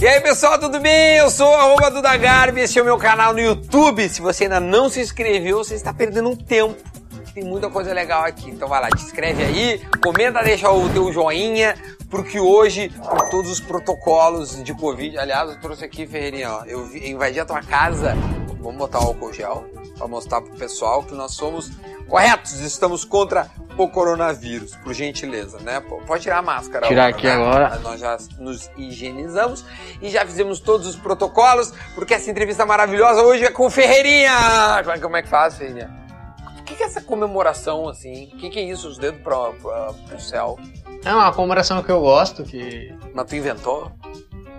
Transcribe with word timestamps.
E 0.00 0.06
aí 0.06 0.20
pessoal, 0.20 0.56
tudo 0.60 0.78
bem? 0.78 1.16
Eu 1.16 1.28
sou 1.28 1.52
o 1.52 1.90
Duda 1.90 2.16
Garbi, 2.16 2.60
esse 2.60 2.78
é 2.78 2.82
o 2.82 2.84
meu 2.84 2.96
canal 2.96 3.32
no 3.32 3.40
YouTube. 3.40 4.08
Se 4.08 4.20
você 4.20 4.44
ainda 4.44 4.60
não 4.60 4.88
se 4.88 5.00
inscreveu, 5.00 5.58
você 5.58 5.74
está 5.74 5.92
perdendo 5.92 6.28
um 6.28 6.36
tempo. 6.36 6.76
Tem 7.34 7.42
muita 7.42 7.68
coisa 7.68 7.92
legal 7.92 8.22
aqui. 8.22 8.48
Então 8.48 8.68
vai 8.68 8.80
lá, 8.80 8.90
te 8.90 9.02
inscreve 9.02 9.42
aí, 9.42 9.82
comenta, 10.00 10.40
deixa 10.40 10.70
o 10.70 10.88
teu 10.90 11.12
joinha, 11.12 11.74
porque 12.10 12.40
hoje, 12.40 12.88
com 12.88 13.30
todos 13.30 13.50
os 13.50 13.60
protocolos 13.60 14.62
de 14.62 14.74
Covid, 14.74 15.18
aliás, 15.18 15.50
eu 15.50 15.60
trouxe 15.60 15.84
aqui, 15.84 16.06
Ferreirinha, 16.06 16.52
ó, 16.52 16.64
eu 16.64 16.86
invadi 16.96 17.38
a 17.38 17.44
tua 17.44 17.62
casa. 17.62 18.14
Vamos 18.60 18.76
botar 18.76 19.00
o 19.00 19.08
álcool 19.08 19.32
gel 19.32 19.64
para 19.96 20.08
mostrar 20.08 20.40
pro 20.40 20.54
pessoal 20.56 21.02
que 21.02 21.14
nós 21.14 21.32
somos 21.34 21.70
corretos, 22.08 22.60
estamos 22.60 23.04
contra 23.04 23.50
o 23.76 23.88
coronavírus, 23.88 24.74
por 24.76 24.92
gentileza, 24.92 25.58
né? 25.60 25.80
Pode 26.06 26.22
tirar 26.22 26.38
a 26.38 26.42
máscara. 26.42 26.86
Tirar 26.86 27.08
aqui 27.08 27.26
né? 27.26 27.34
agora. 27.34 27.78
Nós 27.78 28.00
já 28.00 28.18
nos 28.38 28.68
higienizamos 28.76 29.64
e 30.02 30.08
já 30.08 30.24
fizemos 30.26 30.58
todos 30.58 30.86
os 30.86 30.96
protocolos, 30.96 31.72
porque 31.94 32.14
essa 32.14 32.30
entrevista 32.30 32.66
maravilhosa 32.66 33.22
hoje 33.22 33.44
é 33.44 33.50
com 33.50 33.70
Ferreirinha. 33.70 34.32
Como 35.00 35.16
é 35.16 35.22
que 35.22 35.28
faz, 35.28 35.56
Ferreirinha? 35.56 36.07
O 36.68 36.70
que, 36.70 36.76
que 36.76 36.82
é 36.82 36.86
essa 36.86 37.00
comemoração, 37.00 37.88
assim? 37.88 38.30
O 38.34 38.36
que, 38.36 38.50
que 38.50 38.58
é 38.58 38.62
isso, 38.62 38.88
os 38.88 38.98
dedos 38.98 39.22
pro, 39.22 39.54
pro, 39.54 39.94
pro 40.06 40.20
céu? 40.20 40.58
É 41.02 41.10
uma 41.14 41.32
comemoração 41.32 41.82
que 41.82 41.90
eu 41.90 42.00
gosto, 42.00 42.42
que... 42.44 42.94
Mas 43.14 43.24
tu 43.26 43.36
inventou? 43.36 43.90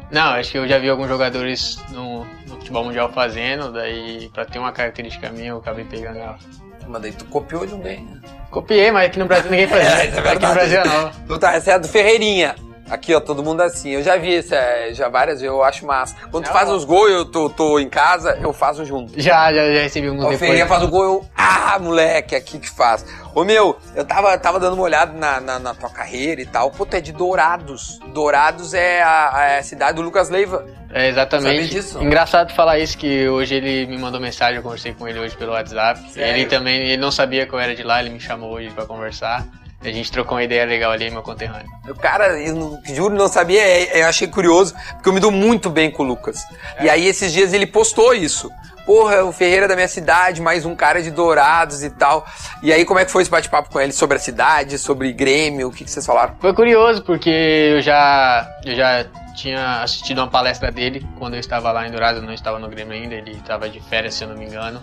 Não, 0.10 0.32
acho 0.32 0.52
que 0.52 0.58
eu 0.58 0.68
já 0.68 0.80
vi 0.80 0.90
alguns 0.90 1.08
jogadores 1.08 1.78
no, 1.92 2.26
no 2.48 2.56
futebol 2.56 2.84
mundial 2.84 3.12
fazendo, 3.14 3.72
daí 3.72 4.28
pra 4.34 4.44
ter 4.44 4.58
uma 4.58 4.72
característica 4.72 5.30
minha 5.30 5.50
eu 5.50 5.58
acabei 5.58 5.86
pegando 5.86 6.18
ela. 6.18 6.40
Mas 6.88 7.02
daí 7.04 7.12
tu 7.12 7.26
copiou 7.26 7.68
de 7.68 7.74
alguém, 7.74 8.04
né? 8.04 8.20
Copiei, 8.50 8.90
mas 8.90 9.06
aqui 9.06 9.20
no 9.20 9.26
Brasil 9.28 9.52
ninguém 9.52 9.68
faz 9.70 9.86
É, 9.88 10.06
isso. 10.08 10.20
é 10.20 10.32
aqui 10.32 10.46
no 10.48 10.54
Brasil 10.54 10.80
não. 10.84 11.12
Tu 11.28 11.38
tá, 11.38 11.54
essa 11.54 11.74
é 11.74 11.84
Ferreirinha. 11.84 12.56
Aqui, 12.90 13.14
ó, 13.14 13.20
todo 13.20 13.44
mundo 13.44 13.62
assim. 13.62 13.92
Eu 13.92 14.04
já 14.04 14.18
vi 14.18 14.38
isso, 14.38 14.54
é, 14.56 14.94
já 14.94 15.08
várias 15.10 15.42
vezes, 15.42 15.54
eu 15.54 15.64
acho 15.64 15.86
massa. 15.86 16.16
Quando 16.32 16.46
tu 16.46 16.52
faz 16.52 16.70
os 16.70 16.84
gols, 16.84 17.12
eu 17.12 17.26
tô, 17.26 17.50
tô 17.50 17.80
em 17.80 17.90
casa, 17.90 18.38
eu 18.42 18.52
faço 18.52 18.84
junto. 18.86 19.14
Já, 19.20 19.54
já, 19.54 19.74
já 19.74 19.82
recebi 19.82 20.08
alguns 20.08 20.26
O 20.26 20.38
Ferreirinha 20.38 20.66
depois. 20.66 20.80
faz 20.80 20.84
o 20.84 20.92
gol, 20.92 21.04
eu, 21.04 21.26
ah, 21.38 21.78
moleque, 21.80 22.36
aqui 22.36 22.58
que 22.60 22.70
faz. 22.70 23.06
Ô 23.36 23.44
meu, 23.44 23.78
eu 23.96 24.04
tava, 24.04 24.36
tava 24.40 24.60
dando 24.60 24.74
uma 24.74 24.84
olhada 24.84 25.14
na, 25.14 25.40
na, 25.40 25.60
na 25.60 25.74
tua 25.76 25.90
carreira 25.90 26.42
e 26.42 26.46
tal. 26.46 26.72
Pô, 26.72 26.86
tu 26.86 26.96
é 26.96 27.02
de 27.02 27.12
Dourados. 27.12 28.00
Dourados 28.14 28.74
é 28.74 29.04
a, 29.04 29.58
a 29.60 29.64
cidade 29.64 29.98
do 29.98 30.02
Lucas 30.02 30.30
Leiva. 30.30 30.66
É, 30.92 31.08
exatamente. 31.10 31.70
Disso? 31.70 32.02
Engraçado 32.02 32.52
falar 32.54 32.80
isso, 32.80 32.98
que 32.98 33.30
hoje 33.30 33.54
ele 33.54 33.86
me 33.86 33.98
mandou 34.00 34.20
mensagem, 34.20 34.56
eu 34.58 34.64
conversei 34.64 34.94
com 34.94 35.08
ele 35.08 35.20
hoje 35.20 35.38
pelo 35.38 35.52
WhatsApp. 35.52 36.00
Sério? 36.12 36.34
Ele 36.34 36.46
também, 36.48 36.80
ele 36.82 36.98
não 36.98 37.12
sabia 37.12 37.46
que 37.46 37.54
eu 37.54 37.60
era 37.60 37.76
de 37.76 37.84
lá, 37.84 38.00
ele 38.02 38.10
me 38.10 38.20
chamou 38.20 38.52
hoje 38.54 38.72
pra 38.72 38.86
conversar. 38.86 39.46
A 39.82 39.92
gente 39.92 40.12
trocou 40.12 40.38
uma 40.38 40.44
ideia 40.44 40.66
legal 40.66 40.92
ali, 40.92 41.10
meu 41.10 41.22
conterrâneo. 41.22 41.70
O 41.88 41.96
cara, 41.96 42.38
eu 42.38 42.54
não, 42.54 42.82
juro, 42.84 43.16
não 43.16 43.30
sabia, 43.30 43.62
é, 43.62 44.02
eu 44.02 44.08
achei 44.08 44.28
curioso, 44.28 44.76
porque 44.94 45.08
eu 45.08 45.14
me 45.14 45.22
dou 45.22 45.32
muito 45.32 45.70
bem 45.70 45.90
com 45.90 46.04
o 46.04 46.06
Lucas. 46.06 46.44
E 46.82 46.90
aí, 46.90 47.08
esses 47.08 47.32
dias, 47.32 47.54
ele 47.54 47.66
postou 47.66 48.14
isso. 48.14 48.52
Porra, 48.86 49.24
o 49.24 49.32
Ferreira 49.32 49.68
da 49.68 49.76
minha 49.76 49.88
cidade, 49.88 50.42
mais 50.42 50.66
um 50.66 50.76
cara 50.76 51.02
de 51.02 51.12
Dourados 51.12 51.82
e 51.82 51.90
tal. 51.92 52.28
E 52.62 52.74
aí, 52.74 52.84
como 52.84 53.00
é 53.00 53.06
que 53.06 53.12
foi 53.12 53.22
esse 53.22 53.32
bate-papo 53.32 53.70
com 53.70 53.80
ele 53.80 53.94
sobre 53.94 54.18
a 54.18 54.20
cidade, 54.20 54.78
sobre 54.78 55.14
Grêmio, 55.14 55.70
o 55.70 55.72
que, 55.72 55.86
que 55.86 55.92
vocês 55.92 56.06
falaram? 56.06 56.36
Foi 56.42 56.54
curioso, 56.54 57.02
porque 57.04 57.30
eu 57.30 57.82
já, 57.82 58.50
eu 58.66 58.76
já 58.76 59.06
tinha 59.34 59.82
assistido 59.82 60.18
uma 60.18 60.28
palestra 60.28 60.72
dele 60.72 61.08
quando 61.18 61.36
eu 61.36 61.40
estava 61.40 61.72
lá 61.72 61.88
em 61.88 61.92
Dourados, 61.92 62.22
eu 62.22 62.28
não 62.28 62.34
estava 62.34 62.60
no 62.60 62.68
Grêmio 62.68 62.94
ainda, 62.94 63.16
ele 63.16 63.32
estava 63.32 63.70
de 63.70 63.80
férias, 63.80 64.16
se 64.16 64.26
eu 64.26 64.28
não 64.28 64.36
me 64.36 64.46
engano. 64.46 64.82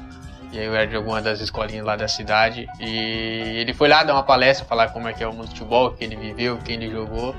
E 0.52 0.58
aí 0.58 0.64
eu 0.66 0.74
era 0.74 0.86
de 0.86 0.96
alguma 0.96 1.20
das 1.20 1.40
escolinhas 1.40 1.84
lá 1.84 1.96
da 1.96 2.08
cidade. 2.08 2.66
E 2.80 3.58
ele 3.60 3.74
foi 3.74 3.88
lá 3.88 4.02
dar 4.04 4.14
uma 4.14 4.22
palestra, 4.22 4.64
falar 4.66 4.88
como 4.88 5.08
é 5.08 5.12
que 5.12 5.22
é 5.22 5.26
o 5.26 5.32
mundo 5.32 5.42
do 5.44 5.48
futebol, 5.48 5.88
o 5.88 5.92
que 5.94 6.04
ele 6.04 6.16
viveu, 6.16 6.54
o 6.54 6.58
que 6.58 6.72
ele 6.72 6.90
jogou. 6.90 7.34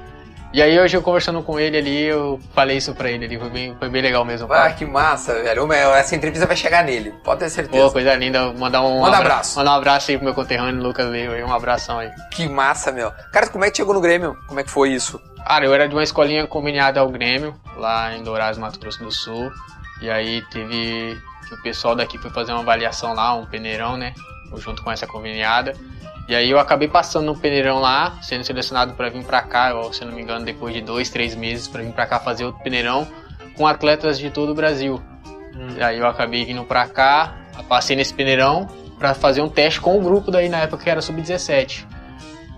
E 0.53 0.61
aí 0.61 0.79
hoje 0.79 0.95
eu 0.95 1.01
conversando 1.01 1.43
com 1.43 1.59
ele 1.59 1.77
ali, 1.77 2.03
eu 2.03 2.39
falei 2.55 2.77
isso 2.77 2.95
pra 2.95 3.11
ele 3.11 3.25
ali, 3.25 3.37
foi 3.37 3.49
bem, 3.49 3.75
foi 3.77 3.89
bem 3.89 4.01
legal 4.01 4.23
mesmo. 4.23 4.51
Ah, 4.51 4.71
que 4.71 4.85
massa, 4.85 5.33
velho. 5.43 5.71
Essa 5.73 6.15
entrevista 6.15 6.47
vai 6.47 6.55
chegar 6.55 6.85
nele, 6.85 7.11
pode 7.23 7.41
ter 7.41 7.49
certeza. 7.49 7.83
Pô, 7.85 7.91
coisa 7.91 8.15
linda, 8.15 8.53
mandar 8.53 8.81
um 8.81 9.01
Manda 9.01 9.17
abra- 9.17 9.33
abraço. 9.33 9.57
Mandar 9.59 9.71
um 9.71 9.75
abraço 9.75 10.09
aí 10.09 10.17
pro 10.17 10.23
meu 10.25 10.33
conterrâneo 10.33 10.81
Lucas 10.81 11.05
Leiva 11.07 11.33
aí, 11.33 11.43
um 11.43 11.53
abração 11.53 11.99
aí. 11.99 12.09
Que 12.31 12.47
massa, 12.47 12.93
meu. 12.93 13.11
Cara, 13.33 13.47
como 13.49 13.65
é 13.65 13.69
que 13.71 13.75
chegou 13.77 13.93
no 13.93 13.99
Grêmio? 13.99 14.37
Como 14.47 14.59
é 14.59 14.63
que 14.63 14.71
foi 14.71 14.91
isso? 14.91 15.19
Cara, 15.45 15.65
eu 15.65 15.73
era 15.73 15.87
de 15.87 15.93
uma 15.93 16.03
escolinha 16.03 16.47
combinada 16.47 17.01
ao 17.01 17.09
Grêmio, 17.09 17.53
lá 17.75 18.15
em 18.15 18.23
Dourados, 18.23 18.57
Mato 18.57 18.79
Grosso 18.79 19.03
do 19.03 19.11
Sul. 19.11 19.51
E 20.01 20.09
aí 20.09 20.41
teve 20.49 21.17
que 21.47 21.53
o 21.55 21.61
pessoal 21.61 21.95
daqui 21.95 22.17
foi 22.17 22.29
fazer 22.31 22.51
uma 22.51 22.61
avaliação 22.61 23.13
lá, 23.13 23.33
um 23.33 23.45
peneirão, 23.45 23.97
né? 23.97 24.13
Junto 24.57 24.81
com 24.83 24.91
essa 24.91 25.05
conveniada. 25.07 25.73
E 26.27 26.35
aí 26.35 26.49
eu 26.49 26.59
acabei 26.59 26.87
passando 26.87 27.25
no 27.25 27.37
peneirão 27.37 27.79
lá, 27.79 28.17
sendo 28.21 28.43
selecionado 28.43 28.93
para 28.93 29.09
vir 29.09 29.23
para 29.23 29.41
cá, 29.41 29.73
ou, 29.75 29.93
se 29.93 30.01
eu 30.01 30.07
não 30.07 30.15
me 30.15 30.21
engano, 30.21 30.43
depois 30.45 30.73
de 30.73 30.81
dois, 30.81 31.09
três 31.09 31.33
meses 31.35 31.67
para 31.67 31.81
vir 31.81 31.93
para 31.93 32.05
cá 32.05 32.19
fazer 32.19 32.43
outro 32.45 32.61
peneirão 32.63 33.07
com 33.55 33.65
atletas 33.65 34.19
de 34.19 34.29
todo 34.29 34.51
o 34.51 34.55
Brasil. 34.55 35.01
E 35.77 35.81
aí 35.81 35.97
eu 35.97 36.07
acabei 36.07 36.43
vindo 36.45 36.63
para 36.65 36.85
cá, 36.87 37.33
passei 37.67 37.95
nesse 37.95 38.13
peneirão 38.13 38.67
para 38.99 39.13
fazer 39.13 39.41
um 39.41 39.49
teste 39.49 39.79
com 39.79 39.97
o 39.97 40.01
grupo 40.01 40.29
daí 40.29 40.49
na 40.49 40.57
época 40.59 40.83
que 40.83 40.89
era 40.89 41.01
sub-17. 41.01 41.85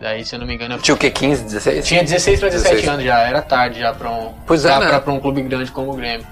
Daí, 0.01 0.23
se 0.25 0.33
eu 0.33 0.39
não 0.39 0.47
me 0.47 0.55
engano, 0.55 0.75
eu 0.75 0.79
Tinha 0.79 0.95
o 0.95 0.97
quê? 0.97 1.11
15, 1.11 1.43
16? 1.43 1.85
tinha 1.85 2.01
16 2.03 2.39
para 2.39 2.49
17 2.49 2.75
16. 2.75 2.93
anos 2.93 3.05
já, 3.05 3.19
era 3.19 3.41
tarde 3.41 3.79
já 3.81 3.93
pra 3.93 4.09
um, 4.09 4.33
Pois 4.47 4.63
é, 4.65 4.69
pra, 4.69 4.79
né? 4.79 4.87
pra- 4.87 4.99
pra 5.01 5.13
um 5.13 5.19
clube 5.19 5.41
grande 5.43 5.69
como 5.71 5.91
o 5.91 5.95
Grêmio. 5.95 6.25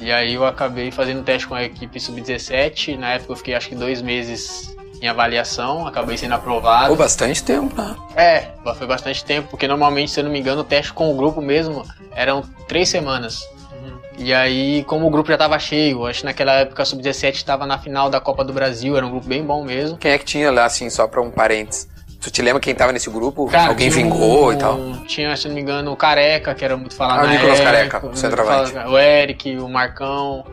E 0.00 0.10
aí 0.10 0.34
eu 0.34 0.46
acabei 0.46 0.90
fazendo 0.90 1.22
teste 1.22 1.46
com 1.46 1.54
a 1.54 1.62
equipe 1.62 2.00
sub-17, 2.00 2.96
na 2.96 3.12
época 3.12 3.32
eu 3.32 3.36
fiquei 3.36 3.54
acho 3.54 3.68
que 3.68 3.74
dois 3.74 4.00
meses 4.00 4.74
em 5.00 5.08
avaliação, 5.08 5.86
acabei 5.86 6.16
sendo 6.16 6.34
aprovado. 6.34 6.88
Pô, 6.88 6.96
bastante 6.96 7.42
tempo, 7.42 7.74
né? 7.80 7.96
É, 8.16 8.48
foi 8.74 8.86
bastante 8.86 9.24
tempo, 9.24 9.48
porque 9.48 9.66
normalmente, 9.66 10.10
se 10.10 10.20
eu 10.20 10.24
não 10.24 10.30
me 10.30 10.38
engano, 10.38 10.60
o 10.60 10.64
teste 10.64 10.92
com 10.92 11.10
o 11.10 11.16
grupo 11.16 11.40
mesmo 11.40 11.84
eram 12.12 12.42
três 12.68 12.88
semanas. 12.88 13.42
E 14.18 14.34
aí, 14.34 14.84
como 14.84 15.06
o 15.06 15.10
grupo 15.10 15.30
já 15.30 15.38
tava 15.38 15.58
cheio, 15.58 16.04
acho 16.04 16.20
que 16.20 16.26
naquela 16.26 16.52
época 16.52 16.82
a 16.82 16.84
sub-17 16.84 17.36
estava 17.36 17.66
na 17.66 17.78
final 17.78 18.10
da 18.10 18.20
Copa 18.20 18.44
do 18.44 18.52
Brasil, 18.52 18.94
era 18.94 19.06
um 19.06 19.10
grupo 19.10 19.26
bem 19.26 19.42
bom 19.42 19.64
mesmo. 19.64 19.96
Quem 19.96 20.10
é 20.10 20.18
que 20.18 20.26
tinha 20.26 20.50
lá, 20.50 20.66
assim, 20.66 20.90
só 20.90 21.06
pra 21.06 21.22
um 21.22 21.30
parênteses? 21.30 21.88
Tu 22.20 22.30
te 22.30 22.42
lembra 22.42 22.60
quem 22.60 22.74
tava 22.74 22.92
nesse 22.92 23.08
grupo? 23.08 23.46
Cara, 23.48 23.68
Alguém 23.70 23.88
vingou 23.88 24.48
um- 24.48 24.52
e 24.52 24.56
tal? 24.58 24.78
Tinha, 25.06 25.34
se 25.36 25.48
não 25.48 25.54
me 25.54 25.62
engano, 25.62 25.90
o 25.92 25.96
Careca, 25.96 26.54
que 26.54 26.62
era 26.64 26.76
muito 26.76 26.94
falado 26.94 27.20
Ah, 27.20 27.24
o 27.24 27.28
Nicolas 27.28 27.58
época, 27.60 27.72
Careca, 27.76 28.00
muito 28.00 28.18
centroavante. 28.18 28.72
falado- 28.72 28.90
O 28.92 28.98
Eric, 28.98 29.56
o 29.56 29.68
Marcão. 29.68 30.44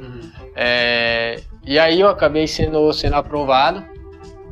É, 0.55 1.39
e 1.65 1.77
aí 1.77 1.99
eu 1.99 2.07
acabei 2.07 2.47
sendo, 2.47 2.91
sendo 2.93 3.15
aprovado, 3.15 3.83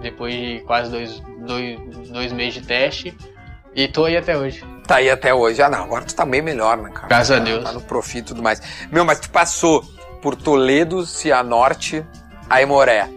depois 0.02 0.34
de 0.34 0.60
quase 0.68 0.92
dois, 0.92 1.24
dois, 1.48 1.80
dois 2.10 2.32
meses 2.34 2.56
de 2.56 2.62
teste, 2.68 3.16
e 3.74 3.88
tô 3.88 4.06
aí 4.06 4.18
até 4.18 4.38
hoje. 4.38 4.64
Tá 4.86 4.98
aí 4.98 5.10
até 5.10 5.34
hoje. 5.34 5.62
Ah, 5.62 5.70
não, 5.70 5.84
agora 5.84 6.06
tu 6.06 6.14
tá 6.14 6.26
bem 6.26 6.42
melhor, 6.42 6.78
né, 6.78 6.90
cara? 6.94 7.08
Graças 7.08 7.32
a 7.32 7.40
Tá- 7.40 7.44
Deus. 7.46 7.64
Tá 7.64 7.72
no 7.72 7.82
profi 7.82 8.18
e 8.20 8.22
tudo 8.22 8.44
mais. 8.44 8.62
Meu, 8.92 9.04
mas 9.06 9.20
tu 9.20 9.30
passou 9.30 9.84
por 10.22 10.36
Toledo, 10.36 11.06
Cianorte, 11.06 12.06
Aimoré. 12.50 13.08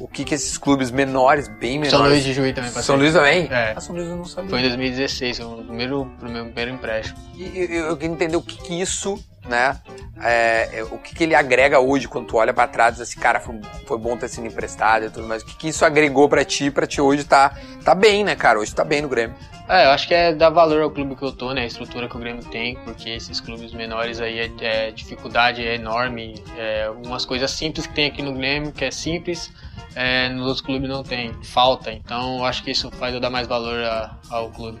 O 0.00 0.08
que 0.08 0.24
que 0.24 0.34
esses 0.34 0.56
clubes 0.56 0.90
menores, 0.90 1.46
bem 1.46 1.78
menores... 1.78 1.90
São 1.90 2.08
Luís 2.08 2.24
de 2.24 2.32
Juí 2.32 2.52
também 2.54 2.70
passei. 2.70 2.82
São 2.82 2.96
Luís 2.96 3.12
também? 3.12 3.48
É. 3.50 3.74
Ah, 3.76 3.80
São 3.80 3.94
Luís 3.94 4.08
eu 4.08 4.16
não 4.16 4.24
sabia. 4.24 4.48
Foi 4.48 4.60
em 4.60 4.62
2016, 4.62 5.36
foi 5.36 5.46
o 5.46 5.64
primeiro, 5.64 6.10
primeiro, 6.18 6.46
primeiro 6.46 6.70
empréstimo. 6.72 7.18
E 7.36 7.58
eu, 7.70 7.86
eu, 7.86 7.96
queria 7.96 8.14
entender 8.14 8.36
o 8.36 8.42
que 8.42 8.56
que 8.56 8.80
isso, 8.80 9.22
né, 9.46 9.78
é, 10.22 10.78
é, 10.78 10.84
o 10.84 10.98
que 10.98 11.14
que 11.14 11.24
ele 11.24 11.34
agrega 11.34 11.80
hoje 11.80 12.08
quando 12.08 12.26
tu 12.26 12.36
olha 12.36 12.54
pra 12.54 12.66
trás 12.66 12.98
e 12.98 13.02
assim, 13.02 13.20
cara, 13.20 13.40
foi, 13.40 13.60
foi 13.86 13.98
bom 13.98 14.16
ter 14.16 14.28
sido 14.28 14.46
emprestado 14.46 15.04
e 15.04 15.10
tudo 15.10 15.28
mais. 15.28 15.42
O 15.42 15.46
que 15.46 15.56
que 15.56 15.68
isso 15.68 15.84
agregou 15.84 16.28
pra 16.28 16.44
ti, 16.44 16.70
pra 16.70 16.86
ti 16.86 17.00
hoje 17.00 17.24
tá, 17.24 17.54
tá 17.84 17.94
bem, 17.94 18.24
né, 18.24 18.34
cara? 18.34 18.58
Hoje 18.58 18.74
tá 18.74 18.84
bem 18.84 19.02
no 19.02 19.08
Grêmio. 19.08 19.36
É, 19.70 19.86
eu 19.86 19.90
acho 19.90 20.08
que 20.08 20.14
é 20.14 20.34
dar 20.34 20.50
valor 20.50 20.82
ao 20.82 20.90
clube 20.90 21.14
que 21.14 21.22
eu 21.22 21.30
tô, 21.30 21.52
né? 21.52 21.62
A 21.62 21.66
estrutura 21.66 22.08
que 22.08 22.16
o 22.16 22.18
Grêmio 22.18 22.42
tem, 22.44 22.74
porque 22.84 23.08
esses 23.10 23.38
clubes 23.38 23.72
menores 23.72 24.20
aí, 24.20 24.40
é, 24.40 24.50
é- 24.60 24.90
dificuldade 24.90 25.64
é 25.64 25.76
enorme. 25.76 26.42
É, 26.58 26.86
algumas 26.86 27.24
coisas 27.24 27.52
simples 27.52 27.86
que 27.86 27.94
tem 27.94 28.06
aqui 28.06 28.20
no 28.20 28.32
Grêmio, 28.34 28.72
que 28.72 28.84
é 28.84 28.90
simples, 28.90 29.48
é, 29.94 30.28
nos 30.30 30.42
outros 30.46 30.60
clubes 30.60 30.88
não 30.88 31.04
tem, 31.04 31.32
falta. 31.44 31.92
Então 31.92 32.38
eu 32.38 32.44
acho 32.44 32.64
que 32.64 32.72
isso 32.72 32.90
faz 32.90 33.14
eu 33.14 33.20
dar 33.20 33.30
mais 33.30 33.46
valor 33.46 33.80
a- 33.84 34.10
ao 34.28 34.50
clube. 34.50 34.80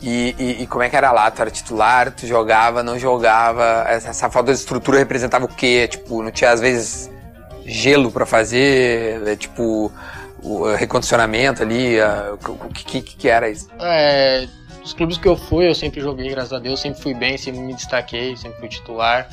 E, 0.00 0.34
e- 0.38 0.62
e 0.62 0.66
como 0.68 0.84
é 0.84 0.88
que 0.88 0.94
era 0.96 1.10
lá? 1.10 1.28
Tu 1.28 1.42
era 1.42 1.50
titular, 1.50 2.12
tu 2.12 2.24
jogava, 2.24 2.84
não 2.84 2.96
jogava? 2.98 3.84
Essa, 3.88 4.10
essa 4.10 4.30
falta 4.30 4.52
de 4.52 4.58
estrutura 4.60 4.98
representava 4.98 5.44
o 5.44 5.48
quê? 5.48 5.88
Tipo, 5.88 6.22
não 6.22 6.30
tinha 6.30 6.52
às 6.52 6.60
vezes 6.60 7.10
gelo 7.66 8.12
pra 8.12 8.24
fazer? 8.24 9.26
É, 9.26 9.34
tipo, 9.34 9.90
o 10.42 10.74
recondicionamento 10.74 11.62
ali? 11.62 12.00
a- 12.00 12.34
O 12.46 12.68
que, 12.72 12.84
que, 12.84 13.16
que 13.16 13.28
era 13.28 13.48
isso? 13.48 13.68
É, 13.80 14.46
os 14.84 14.92
clubes 14.92 15.18
que 15.18 15.28
eu 15.28 15.36
fui, 15.36 15.68
eu 15.68 15.74
sempre 15.74 16.00
joguei, 16.00 16.28
graças 16.30 16.52
a 16.52 16.58
Deus, 16.58 16.80
sempre 16.80 17.00
fui 17.02 17.14
bem, 17.14 17.36
sempre 17.38 17.60
me 17.60 17.74
destaquei, 17.74 18.36
sempre 18.36 18.58
fui 18.60 18.68
titular. 18.68 19.26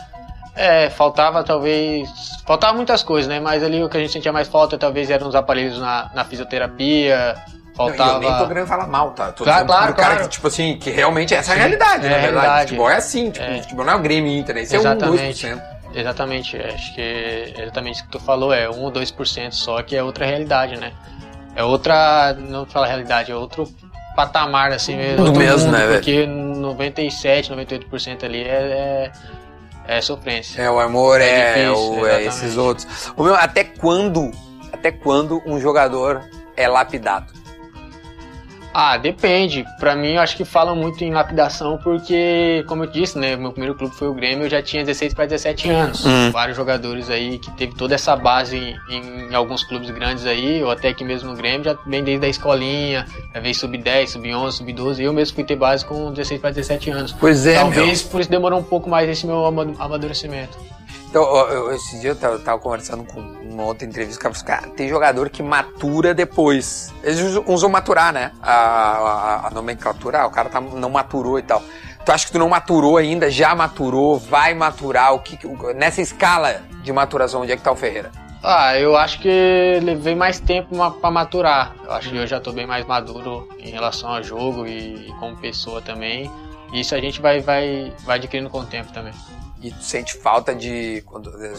É, 0.55 0.89
faltava 0.89 1.43
talvez. 1.43 2.09
Faltava 2.45 2.73
muitas 2.75 3.03
coisas, 3.03 3.29
né? 3.29 3.39
Mas 3.39 3.63
ali 3.63 3.83
o 3.83 3.87
que 3.89 3.95
a 3.97 3.99
gente 3.99 4.11
sentia 4.11 4.31
mais 4.33 4.47
falta 4.47 4.75
talvez 4.77 5.09
eram 5.11 5.27
os 5.27 5.35
aparelhos 5.35 5.77
na, 5.79 6.09
na 6.15 6.25
fisioterapia. 6.25 7.35
Faltava. 7.75 8.13
Eu 8.15 8.19
nem 8.31 8.37
tô 8.39 8.47
querendo 8.47 8.65
falar 8.65 8.87
mal, 8.87 9.11
tá? 9.11 9.31
Tô 9.31 9.43
Claro, 9.43 9.67
claro, 9.67 9.93
cara 9.93 10.07
claro. 10.15 10.23
que, 10.23 10.29
tipo 10.29 10.47
assim, 10.47 10.77
que 10.79 10.89
realmente 10.89 11.35
essa 11.35 11.51
é 11.51 11.53
a 11.53 11.55
Sim, 11.57 11.59
realidade, 11.61 12.07
é 12.07 12.09
na 12.09 12.15
a 12.15 12.19
verdade. 12.19 12.31
realidade. 12.45 12.69
Futebol 12.69 12.89
é 12.89 12.95
assim, 12.95 13.29
tipo, 13.29 13.45
É. 13.45 13.61
futebol 13.61 13.85
não 13.85 13.93
é 13.93 13.95
o 13.97 13.99
Grêmio 13.99 14.31
e 14.31 14.39
Inter, 14.39 14.57
esse 14.57 14.75
é 14.75 14.79
um, 14.79 14.81
Exatamente. 14.81 15.45
2%. 15.45 15.61
Exatamente, 15.99 16.55
acho 16.57 16.93
que 16.93 17.01
é 17.01 17.53
exatamente 17.61 18.01
o 18.01 18.05
que 18.05 18.11
tu 18.11 18.19
falou, 18.19 18.53
é 18.53 18.69
1 18.69 18.79
ou 18.79 18.91
2% 18.91 19.51
só, 19.51 19.81
que 19.81 19.95
é 19.95 20.03
outra 20.03 20.25
realidade, 20.27 20.77
né? 20.77 20.91
É 21.55 21.63
outra, 21.63 22.33
não 22.39 22.59
vou 22.59 22.65
falar 22.67 22.85
realidade, 22.85 23.31
é 23.31 23.35
outro 23.35 23.67
patamar, 24.15 24.71
assim 24.71 24.95
mesmo. 24.95 25.17
Mundo 25.25 25.27
outro 25.29 25.39
mesmo, 25.41 25.71
né, 25.71 25.79
velho? 25.87 25.93
Porque 25.93 26.25
97, 26.27 27.51
98% 27.51 28.23
ali 28.23 28.43
é, 28.43 29.11
é, 29.87 29.97
é 29.97 30.01
sofrência. 30.01 30.61
É, 30.61 30.69
o 30.69 30.79
amor 30.79 31.19
é, 31.19 31.63
É 31.63 31.71
o- 31.71 31.73
difícil, 31.73 31.93
é 31.95 31.99
exatamente. 32.21 32.27
esses 32.27 32.57
outros. 32.57 33.11
O 33.17 33.23
meu, 33.23 33.33
até 33.35 33.63
quando, 33.63 34.29
até 34.71 34.91
quando 34.91 35.41
um 35.47 35.59
jogador 35.59 36.21
é 36.55 36.67
lapidado? 36.67 37.33
Ah, 38.73 38.95
depende. 38.97 39.65
Pra 39.79 39.95
mim, 39.95 40.13
eu 40.13 40.21
acho 40.21 40.37
que 40.37 40.45
falam 40.45 40.75
muito 40.75 41.03
em 41.03 41.11
lapidação 41.11 41.77
porque, 41.83 42.63
como 42.67 42.83
eu 42.83 42.87
disse, 42.91 43.17
né, 43.17 43.35
meu 43.35 43.51
primeiro 43.51 43.73
clube 43.75 43.95
foi 43.95 44.07
o 44.07 44.13
Grêmio, 44.13 44.45
eu 44.45 44.49
já 44.49 44.61
tinha 44.61 44.83
16 44.83 45.13
para 45.15 45.25
17 45.25 45.69
anos. 45.69 46.05
Hum. 46.05 46.29
Vários 46.31 46.55
jogadores 46.55 47.09
aí 47.09 47.39
que 47.39 47.49
teve 47.51 47.73
toda 47.75 47.95
essa 47.95 48.15
base 48.15 48.57
em, 48.89 49.29
em 49.31 49.33
alguns 49.35 49.63
clubes 49.63 49.89
grandes 49.89 50.25
aí, 50.27 50.63
ou 50.63 50.69
até 50.69 50.89
aqui 50.89 51.03
mesmo 51.03 51.29
no 51.31 51.35
Grêmio, 51.35 51.63
já 51.63 51.75
vem 51.87 52.03
desde 52.03 52.25
a 52.25 52.29
escolinha, 52.29 53.05
já 53.33 53.39
veio 53.39 53.55
sub-10, 53.55 54.07
sub-11, 54.09 54.51
sub-12. 54.51 54.99
Eu 55.01 55.13
mesmo 55.13 55.33
fui 55.35 55.43
ter 55.43 55.55
base 55.55 55.83
com 55.83 56.11
16 56.11 56.39
para 56.39 56.51
17 56.51 56.89
anos. 56.91 57.15
Pois 57.19 57.47
é, 57.47 57.55
Talvez 57.55 58.03
por 58.03 58.21
isso 58.21 58.29
demorou 58.29 58.59
um 58.59 58.63
pouco 58.63 58.89
mais 58.89 59.09
esse 59.09 59.25
meu 59.25 59.43
ama- 59.45 59.73
amadurecimento. 59.79 60.57
Então, 61.19 61.47
eu- 61.49 61.73
esse 61.73 61.99
dia 61.99 62.11
eu 62.11 62.15
tava, 62.15 62.37
tava 62.37 62.59
conversando 62.59 63.03
com 63.03 63.19
uma 63.19 63.63
outra 63.63 63.87
entrevista, 63.87 64.19
o 64.19 64.23
cara 64.23 64.35
falou 64.35 64.53
assim, 64.53 64.61
cara, 64.65 64.75
tem 64.75 64.87
jogador 64.87 65.29
que 65.29 65.41
matura 65.41 66.13
depois. 66.13 66.93
Eles 67.03 67.19
usam, 67.21 67.43
usam 67.47 67.69
maturar, 67.71 68.13
né? 68.13 68.31
A, 68.39 68.51
a- 68.53 69.47
a 69.47 69.49
nomenclatura, 69.49 70.21
ah, 70.21 70.27
o 70.27 70.29
cara 70.29 70.47
tá- 70.49 70.61
não 70.61 70.91
maturou 70.91 71.39
e 71.39 71.41
tal. 71.41 71.63
Tu 72.05 72.11
acha 72.11 72.27
que 72.27 72.31
tu 72.31 72.37
não 72.37 72.47
maturou 72.49 72.97
ainda, 72.97 73.31
já 73.31 73.55
maturou, 73.55 74.19
vai 74.19 74.53
maturar? 74.53 75.15
O 75.15 75.19
que, 75.19 75.37
que- 75.37 75.47
nessa 75.73 76.01
escala 76.01 76.61
de 76.83 76.93
maturação, 76.93 77.41
onde 77.41 77.51
é 77.51 77.57
que 77.57 77.63
tá 77.63 77.71
o 77.71 77.75
Ferreira? 77.75 78.11
Ah, 78.43 78.77
eu 78.77 78.95
acho 78.95 79.19
que 79.19 79.79
levei 79.81 80.13
mais 80.13 80.39
tempo 80.39 80.75
pra 81.01 81.09
maturar. 81.09 81.73
Eu 81.83 81.93
acho 81.93 82.09
que 82.11 82.15
eu 82.15 82.27
já 82.27 82.39
tô 82.39 82.51
bem 82.51 82.67
mais 82.67 82.85
maduro 82.85 83.49
em 83.57 83.71
relação 83.71 84.13
ao 84.13 84.21
jogo 84.21 84.67
e, 84.67 85.07
e 85.09 85.13
como 85.19 85.35
pessoa 85.35 85.81
também. 85.81 86.31
E 86.71 86.79
isso 86.81 86.93
a 86.93 87.01
gente 87.01 87.19
vai, 87.19 87.41
vai, 87.41 87.91
vai 88.05 88.17
adquirindo 88.17 88.51
com 88.51 88.59
o 88.59 88.65
tempo 88.65 88.93
também. 88.93 89.13
E 89.61 89.71
tu 89.71 89.83
sente 89.83 90.15
falta 90.15 90.53
de. 90.53 91.01
Quando, 91.05 91.29
eu, 91.43 91.55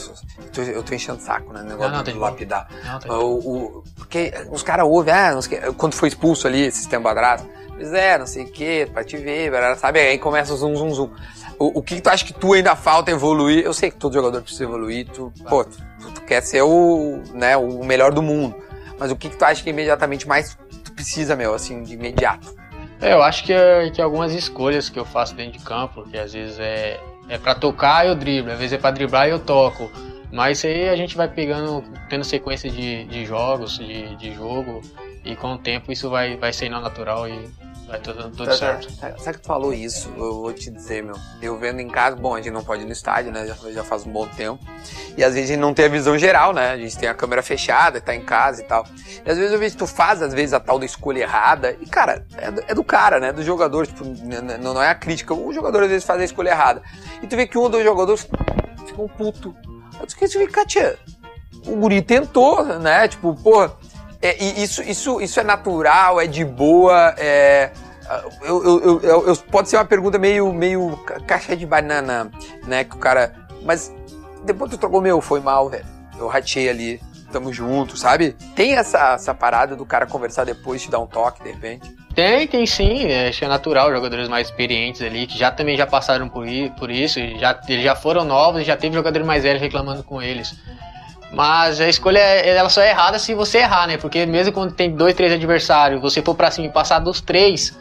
tô, 0.52 0.62
eu 0.62 0.82
tô 0.84 0.94
enchendo 0.94 1.18
o 1.18 1.20
saco, 1.20 1.52
né? 1.52 1.62
Negócio 1.62 1.90
Não, 1.90 1.98
não, 1.98 2.04
de 2.04 2.12
lapidar. 2.12 2.68
Não, 2.84 2.98
tá- 3.00 3.18
O, 3.18 3.38
o- 3.78 3.84
porque 3.96 4.32
os 4.50 4.62
caras 4.62 4.86
ouvem, 4.86 5.12
ah, 5.12 5.34
não 5.34 5.42
sei 5.42 5.58
o 5.58 5.60
quê, 5.62 5.72
quando 5.76 5.94
foi 5.94 6.08
expulso 6.08 6.46
ali, 6.46 6.62
esses 6.66 6.86
tempos 6.86 7.10
atrás, 7.10 7.44
pois 7.74 7.92
é, 7.92 8.16
não 8.16 8.26
sei 8.26 8.44
o 8.44 8.50
que, 8.52 8.86
pra 8.86 9.02
te 9.02 9.16
ver, 9.16 9.50
sabe? 9.78 9.98
Aí 9.98 10.16
começa 10.18 10.54
o 10.54 10.56
zum, 10.56 10.76
zum, 10.76 10.94
zum. 10.94 11.10
O, 11.58 11.80
o 11.80 11.82
que, 11.82 11.96
que 11.96 12.00
tu 12.00 12.08
acha 12.08 12.24
que 12.24 12.32
tu 12.32 12.52
ainda 12.52 12.76
falta 12.76 13.10
evoluir? 13.10 13.64
Eu 13.64 13.74
sei 13.74 13.90
que 13.90 13.96
todo 13.96 14.14
jogador 14.14 14.42
precisa 14.42 14.62
evoluir, 14.62 15.08
tu, 15.08 15.32
pô, 15.48 15.64
tu, 15.64 15.76
tu 16.14 16.20
quer 16.22 16.40
ser 16.40 16.62
o, 16.62 17.20
né, 17.34 17.56
o 17.56 17.82
melhor 17.84 18.12
do 18.12 18.22
mundo. 18.22 18.54
Mas 18.96 19.10
o 19.10 19.16
que, 19.16 19.28
que 19.28 19.36
tu 19.36 19.44
acha 19.44 19.60
que 19.62 19.70
imediatamente 19.70 20.26
mais 20.26 20.56
tu 20.84 20.92
precisa, 20.92 21.34
meu, 21.34 21.52
assim, 21.52 21.82
de 21.82 21.94
imediato? 21.94 22.54
É, 23.00 23.12
eu 23.12 23.22
acho 23.22 23.44
que, 23.44 23.52
é- 23.52 23.90
que 23.90 24.02
algumas 24.02 24.32
escolhas 24.32 24.88
que 24.88 24.98
eu 24.98 25.04
faço 25.04 25.34
dentro 25.34 25.58
de 25.58 25.64
campo, 25.64 26.02
que 26.08 26.18
às 26.18 26.32
vezes 26.32 26.58
é, 26.58 27.00
é 27.28 27.38
para 27.38 27.54
tocar 27.54 28.06
eu 28.06 28.14
driblo, 28.14 28.50
às 28.52 28.58
vezes 28.58 28.72
é 28.72 28.78
pra 28.78 28.90
driblar 28.90 29.28
eu 29.28 29.38
toco. 29.38 29.90
Mas 30.32 30.58
isso 30.58 30.66
aí 30.66 30.88
a 30.88 30.96
gente 30.96 31.16
vai 31.16 31.28
pegando, 31.28 31.82
tendo 32.10 32.24
sequência 32.24 32.70
de, 32.70 33.04
de 33.04 33.24
jogos, 33.24 33.78
de, 33.78 34.14
de 34.16 34.34
jogo, 34.34 34.82
e 35.24 35.34
com 35.34 35.54
o 35.54 35.58
tempo 35.58 35.90
isso 35.90 36.10
vai, 36.10 36.36
vai 36.36 36.52
sendo 36.52 36.78
natural 36.80 37.28
e 37.28 37.48
vai 37.88 37.98
tudo, 38.00 38.22
tudo 38.30 38.44
Tá, 38.44 38.52
certo. 38.52 38.96
tá. 38.98 39.16
Sabe 39.18 39.38
que 39.38 39.42
tu 39.42 39.46
falou 39.46 39.72
isso? 39.72 40.08
Eu 40.16 40.34
vou 40.40 40.52
te 40.52 40.70
dizer, 40.70 41.02
meu. 41.02 41.16
Eu 41.42 41.56
vendo 41.58 41.80
em 41.80 41.88
casa, 41.88 42.14
bom, 42.16 42.34
a 42.34 42.38
gente 42.40 42.52
não 42.52 42.62
pode 42.62 42.82
ir 42.82 42.86
no 42.86 42.92
estádio, 42.92 43.32
né? 43.32 43.46
Já, 43.46 43.54
já 43.72 43.82
faz 43.82 44.06
um 44.06 44.10
bom 44.12 44.26
tempo. 44.28 44.62
E 45.16 45.24
às 45.24 45.34
vezes 45.34 45.50
a 45.50 45.52
gente 45.54 45.60
não 45.60 45.74
tem 45.74 45.86
a 45.86 45.88
visão 45.88 46.16
geral, 46.18 46.52
né? 46.52 46.70
A 46.70 46.76
gente 46.76 46.96
tem 46.96 47.08
a 47.08 47.14
câmera 47.14 47.42
fechada, 47.42 48.00
tá 48.00 48.14
em 48.14 48.24
casa 48.24 48.60
e 48.62 48.64
tal. 48.64 48.86
E 49.26 49.30
às 49.30 49.36
vezes 49.36 49.52
eu 49.52 49.58
vejo 49.58 49.76
tu 49.76 49.86
faz, 49.86 50.22
às 50.22 50.32
vezes, 50.32 50.52
a 50.52 50.60
tal 50.60 50.78
da 50.78 50.84
escolha 50.86 51.20
errada. 51.22 51.76
E, 51.80 51.86
cara, 51.86 52.24
é 52.36 52.50
do, 52.50 52.64
é 52.68 52.74
do 52.74 52.84
cara, 52.84 53.18
né? 53.18 53.32
Do 53.32 53.42
jogador. 53.42 53.86
Tipo, 53.86 54.04
n- 54.04 54.36
n- 54.36 54.58
não 54.58 54.80
é 54.82 54.90
a 54.90 54.94
crítica. 54.94 55.34
O 55.34 55.52
jogador 55.52 55.82
às 55.82 55.88
vezes 55.88 56.04
faz 56.04 56.20
a 56.20 56.24
escolha 56.24 56.50
errada. 56.50 56.82
E 57.22 57.26
tu 57.26 57.34
vê 57.36 57.46
que 57.46 57.56
um 57.58 57.62
ou 57.62 57.68
dois 57.68 57.84
jogadores 57.84 58.28
ficam 58.86 59.08
puto. 59.08 59.54
Eu 59.98 60.06
de 60.06 60.14
ficar, 60.46 60.64
tia. 60.64 60.96
O 61.66 61.74
guri 61.76 62.00
tentou, 62.00 62.64
né? 62.64 63.08
Tipo, 63.08 63.34
pô. 63.34 63.68
É, 64.20 64.42
e 64.42 64.62
isso, 64.62 64.82
isso, 64.82 65.20
isso 65.20 65.38
é 65.38 65.44
natural, 65.44 66.20
é 66.20 66.26
de 66.26 66.44
boa, 66.44 67.14
é. 67.16 67.70
Eu, 68.42 68.64
eu, 68.64 69.00
eu, 69.02 69.26
eu- 69.28 69.36
pode 69.50 69.68
ser 69.68 69.76
uma 69.76 69.84
pergunta 69.84 70.18
meio, 70.18 70.52
meio 70.52 70.96
ca- 71.04 71.20
caixa 71.20 71.54
de 71.56 71.66
banana, 71.66 72.30
né? 72.66 72.82
Que 72.84 72.96
o 72.96 72.98
cara. 72.98 73.34
Mas 73.62 73.92
depois 74.44 74.70
tu 74.70 74.78
trocou 74.78 75.00
meu, 75.00 75.20
foi 75.20 75.40
mal, 75.40 75.68
velho. 75.68 75.84
Eu 76.18 76.26
ratei 76.26 76.68
ali, 76.68 77.00
tamo 77.30 77.52
junto, 77.52 77.96
sabe? 77.98 78.34
Tem 78.56 78.74
essa, 78.74 79.12
essa 79.12 79.34
parada 79.34 79.76
do 79.76 79.84
cara 79.84 80.06
conversar 80.06 80.44
depois, 80.44 80.82
te 80.82 80.90
dar 80.90 80.98
um 81.00 81.06
toque, 81.06 81.42
de 81.44 81.50
repente. 81.50 81.94
Tem, 82.14 82.48
tem 82.48 82.66
sim, 82.66 83.04
é, 83.04 83.28
acho 83.28 83.38
que 83.40 83.44
é 83.44 83.48
natural, 83.48 83.92
jogadores 83.92 84.28
mais 84.28 84.48
experientes 84.48 85.02
ali, 85.02 85.26
que 85.26 85.38
já 85.38 85.52
também 85.52 85.76
já 85.76 85.86
passaram 85.86 86.28
por, 86.28 86.44
por 86.78 86.90
isso, 86.90 87.20
já, 87.38 87.60
eles 87.68 87.84
já 87.84 87.94
foram 87.94 88.24
novos, 88.24 88.62
e 88.62 88.64
já 88.64 88.76
teve 88.76 88.96
jogadores 88.96 89.24
mais 89.24 89.44
velhos 89.44 89.60
reclamando 89.62 90.02
com 90.02 90.20
eles. 90.20 90.56
Mas 91.32 91.80
a 91.80 91.88
escolha, 91.88 92.18
é- 92.18 92.48
ela 92.56 92.68
só 92.68 92.80
é 92.80 92.90
errada 92.90 93.18
se 93.18 93.34
você 93.34 93.58
errar, 93.58 93.86
né? 93.86 93.96
Porque 93.96 94.24
mesmo 94.26 94.52
quando 94.52 94.72
tem 94.72 94.90
dois, 94.90 95.14
três 95.14 95.32
adversários, 95.32 96.00
você 96.00 96.22
for 96.22 96.34
pra 96.34 96.50
cima 96.50 96.66
e 96.66 96.70
passar 96.70 96.98
dos 96.98 97.20
três, 97.20 97.76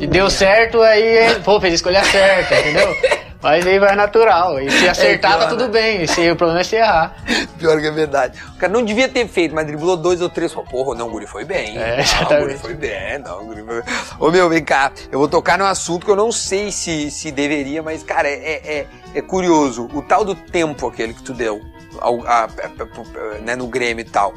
e 0.00 0.06
deu 0.06 0.28
certo, 0.28 0.82
aí, 0.82 1.34
pô, 1.44 1.60
fez 1.60 1.72
a 1.72 1.76
escolha 1.76 2.04
certa, 2.04 2.58
entendeu? 2.60 2.94
Mas 3.40 3.64
aí 3.64 3.78
vai 3.78 3.94
natural, 3.94 4.60
e 4.60 4.68
se 4.68 4.88
acertar 4.88 5.36
pior, 5.36 5.42
tá 5.44 5.48
tudo 5.50 5.66
né? 5.66 5.70
bem, 5.70 6.02
e 6.02 6.08
se, 6.08 6.28
o 6.28 6.34
problema 6.34 6.60
é 6.60 6.64
se 6.64 6.74
errar. 6.74 7.14
Pior 7.56 7.80
que 7.80 7.86
é 7.86 7.90
verdade. 7.92 8.40
O 8.56 8.58
cara 8.58 8.72
não 8.72 8.84
devia 8.84 9.08
ter 9.08 9.26
feito, 9.28 9.54
mas 9.54 9.64
driblou 9.64 9.96
dois 9.96 10.20
ou 10.20 10.28
três. 10.28 10.52
Porra, 10.52 10.96
não, 10.96 11.06
o 11.06 11.10
guri 11.10 11.26
foi 11.26 11.44
bem. 11.44 11.76
É, 11.76 11.90
não, 11.90 11.96
o 11.96 12.00
exatamente. 12.00 12.40
guri 12.42 12.58
foi 12.58 12.74
bem. 12.74 13.18
Não, 13.20 13.42
o 13.42 13.44
guri 13.46 13.64
foi... 13.64 13.82
Ô, 14.18 14.30
meu, 14.30 14.48
vem 14.48 14.62
cá. 14.64 14.90
Eu 15.10 15.18
vou 15.20 15.28
tocar 15.28 15.56
num 15.56 15.64
assunto 15.64 16.04
que 16.04 16.10
eu 16.10 16.16
não 16.16 16.30
sei 16.32 16.70
se, 16.72 17.10
se 17.10 17.30
deveria, 17.30 17.80
mas, 17.82 18.02
cara, 18.02 18.28
é, 18.28 18.60
é, 18.64 18.86
é 19.14 19.22
curioso. 19.22 19.88
O 19.92 20.02
tal 20.02 20.24
do 20.24 20.34
tempo 20.34 20.86
aquele 20.88 21.14
que 21.14 21.22
tu 21.22 21.32
deu 21.32 21.60
ao, 22.00 22.26
a- 22.26 22.44
a- 22.44 23.40
né, 23.42 23.56
no 23.56 23.66
Grêmio 23.66 24.02
e 24.02 24.08
tal. 24.08 24.32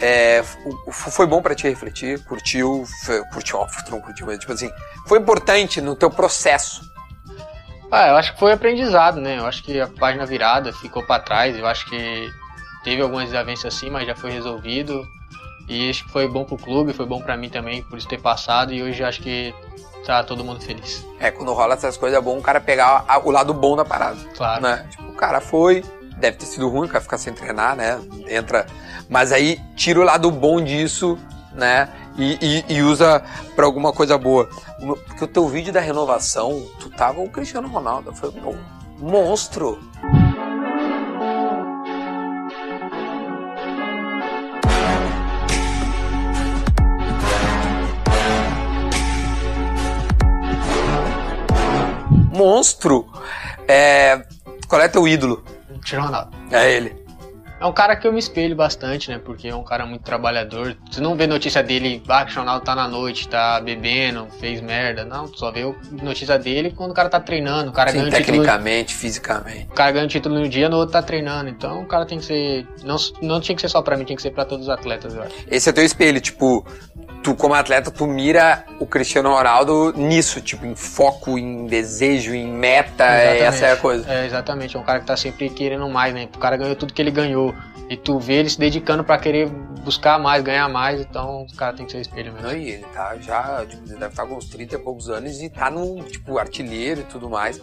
É, 0.00 0.42
foi 0.90 1.26
bom 1.26 1.40
pra 1.40 1.54
te 1.54 1.66
refletir, 1.66 2.22
curtiu, 2.24 2.84
curtiu, 3.32 3.58
óbvio, 3.58 3.82
não 3.90 4.00
curtiu, 4.00 4.26
mas 4.26 4.38
tipo 4.38 4.52
assim, 4.52 4.70
foi 5.06 5.18
importante 5.18 5.80
no 5.80 5.96
teu 5.96 6.10
processo. 6.10 6.82
Ah, 7.90 8.08
eu 8.08 8.16
acho 8.16 8.34
que 8.34 8.38
foi 8.38 8.52
aprendizado, 8.52 9.20
né? 9.20 9.38
Eu 9.38 9.46
acho 9.46 9.62
que 9.62 9.80
a 9.80 9.86
página 9.86 10.26
virada 10.26 10.72
ficou 10.72 11.02
pra 11.04 11.20
trás. 11.20 11.56
Eu 11.56 11.66
acho 11.66 11.88
que 11.88 12.28
teve 12.84 13.00
algumas 13.00 13.26
desavenças 13.26 13.74
assim, 13.74 13.88
mas 13.88 14.06
já 14.06 14.14
foi 14.14 14.32
resolvido. 14.32 15.06
E 15.68 15.88
acho 15.88 16.04
que 16.04 16.12
foi 16.12 16.28
bom 16.28 16.44
pro 16.44 16.56
clube, 16.58 16.92
foi 16.92 17.06
bom 17.06 17.20
pra 17.22 17.36
mim 17.36 17.48
também 17.48 17.82
por 17.84 17.96
isso 17.96 18.08
ter 18.08 18.20
passado. 18.20 18.72
E 18.74 18.82
hoje 18.82 19.02
acho 19.04 19.22
que 19.22 19.54
tá 20.04 20.22
todo 20.24 20.44
mundo 20.44 20.60
feliz. 20.60 21.06
É, 21.20 21.30
quando 21.30 21.52
rola 21.52 21.74
essas 21.74 21.96
coisas, 21.96 22.18
é 22.18 22.20
bom 22.20 22.36
o 22.38 22.42
cara 22.42 22.60
pegar 22.60 23.04
o 23.24 23.30
lado 23.30 23.54
bom 23.54 23.76
da 23.76 23.84
parada. 23.84 24.18
Claro. 24.36 24.62
né? 24.62 24.86
Tipo, 24.90 25.04
o 25.04 25.14
cara 25.14 25.40
foi, 25.40 25.84
deve 26.16 26.36
ter 26.38 26.46
sido 26.46 26.68
ruim, 26.68 26.88
cara 26.88 27.00
ficar 27.00 27.18
sem 27.18 27.32
treinar, 27.32 27.76
né? 27.76 28.00
Entra. 28.28 28.66
Mas 29.08 29.32
aí 29.32 29.60
tira 29.74 30.00
o 30.00 30.04
lado 30.04 30.30
bom 30.30 30.60
disso, 30.62 31.18
né? 31.54 31.88
E, 32.18 32.38
e- 32.68 32.74
e 32.76 32.82
usa 32.82 33.22
pra 33.54 33.66
alguma 33.66 33.92
coisa 33.92 34.16
boa. 34.16 34.48
Porque 35.06 35.24
o 35.24 35.28
teu 35.28 35.46
vídeo 35.48 35.72
da 35.72 35.80
renovação, 35.80 36.66
tu 36.80 36.88
tava 36.90 37.20
o 37.20 37.28
Cristiano 37.28 37.68
Ronaldo. 37.68 38.14
Foi 38.14 38.30
um 38.30 38.56
monstro. 38.98 39.78
Monstro. 52.34 53.06
É, 53.68 54.22
qual 54.68 54.80
é 54.80 54.88
teu 54.88 55.06
ídolo? 55.08 55.42
Tira 55.84 56.02
Ronaldo. 56.02 56.30
É 56.50 56.72
ele. 56.72 57.06
É 57.58 57.64
um 57.64 57.72
cara 57.72 57.96
que 57.96 58.06
eu 58.06 58.12
me 58.12 58.18
espelho 58.18 58.54
bastante, 58.54 59.10
né? 59.10 59.18
Porque 59.18 59.48
é 59.48 59.54
um 59.54 59.64
cara 59.64 59.86
muito 59.86 60.02
trabalhador. 60.02 60.76
Você 60.90 61.00
não 61.00 61.16
vê 61.16 61.26
notícia 61.26 61.62
dele, 61.62 62.02
ah, 62.06 62.22
que 62.22 62.34
o 62.34 62.38
Ronaldo 62.38 62.62
tá 62.62 62.74
na 62.74 62.86
noite, 62.86 63.26
tá 63.26 63.58
bebendo, 63.62 64.28
fez 64.38 64.60
merda. 64.60 65.06
Não, 65.06 65.26
tu 65.26 65.38
só 65.38 65.50
vê 65.50 65.62
notícia 66.02 66.38
dele 66.38 66.70
quando 66.76 66.90
o 66.90 66.94
cara 66.94 67.08
tá 67.08 67.18
treinando. 67.18 67.70
O 67.70 67.72
cara 67.72 67.90
Sim, 67.90 67.96
ganha 67.96 68.08
um 68.08 68.10
título. 68.10 68.26
tecnicamente, 68.26 68.94
fisicamente. 68.94 69.68
O 69.70 69.74
cara 69.74 69.90
ganha 69.90 70.04
um 70.04 70.08
título 70.08 70.38
no 70.38 70.46
dia, 70.46 70.68
no 70.68 70.76
outro 70.76 70.92
tá 70.92 71.02
treinando. 71.02 71.48
Então 71.48 71.80
o 71.80 71.86
cara 71.86 72.04
tem 72.04 72.18
que 72.18 72.26
ser. 72.26 72.66
Não, 72.84 72.96
não 73.22 73.40
tinha 73.40 73.56
que 73.56 73.62
ser 73.62 73.70
só 73.70 73.80
pra 73.80 73.96
mim, 73.96 74.04
tinha 74.04 74.16
que 74.16 74.22
ser 74.22 74.32
pra 74.32 74.44
todos 74.44 74.66
os 74.66 74.70
atletas, 74.70 75.14
eu 75.14 75.22
acho. 75.22 75.34
Esse 75.50 75.70
é 75.70 75.72
teu 75.72 75.84
espelho, 75.84 76.20
tipo, 76.20 76.62
tu 77.26 77.34
como 77.34 77.54
atleta, 77.54 77.90
tu 77.90 78.06
mira 78.06 78.64
o 78.78 78.86
Cristiano 78.86 79.30
Ronaldo 79.34 79.92
nisso, 79.96 80.40
tipo, 80.40 80.64
em 80.64 80.76
foco, 80.76 81.36
em 81.36 81.66
desejo, 81.66 82.32
em 82.32 82.46
meta, 82.46 83.04
Exatamente. 83.04 83.42
essa 83.42 83.66
é 83.66 83.72
a 83.72 83.76
coisa. 83.76 84.08
É, 84.12 84.26
exatamente. 84.26 84.76
É 84.76 84.78
um 84.78 84.84
cara 84.84 85.00
que 85.00 85.06
tá 85.06 85.16
sempre 85.16 85.50
querendo 85.50 85.88
mais, 85.88 86.14
né? 86.14 86.28
O 86.32 86.38
cara 86.38 86.56
ganhou 86.56 86.76
tudo 86.76 86.92
que 86.94 87.02
ele 87.02 87.10
ganhou. 87.10 87.52
E 87.90 87.96
tu 87.96 88.20
vê 88.20 88.34
ele 88.34 88.48
se 88.48 88.58
dedicando 88.60 89.02
pra 89.02 89.18
querer 89.18 89.48
buscar 89.48 90.20
mais, 90.20 90.40
ganhar 90.44 90.68
mais. 90.68 91.00
Então 91.00 91.42
o 91.42 91.56
cara 91.56 91.72
tem 91.76 91.84
que 91.84 91.90
ser 91.90 92.00
espelho 92.00 92.32
mesmo. 92.32 92.48
E 92.52 92.70
ele 92.70 92.84
tá 92.94 93.16
já, 93.20 93.66
tipo, 93.68 93.82
ele 93.84 93.94
deve 93.98 94.06
estar 94.06 94.24
com 94.24 94.36
uns 94.36 94.44
30 94.46 94.76
e 94.76 94.78
poucos 94.78 95.08
anos 95.10 95.42
e 95.42 95.48
tá 95.50 95.68
no, 95.68 96.00
tipo, 96.04 96.38
artilheiro 96.38 97.00
e 97.00 97.04
tudo 97.04 97.28
mais. 97.28 97.60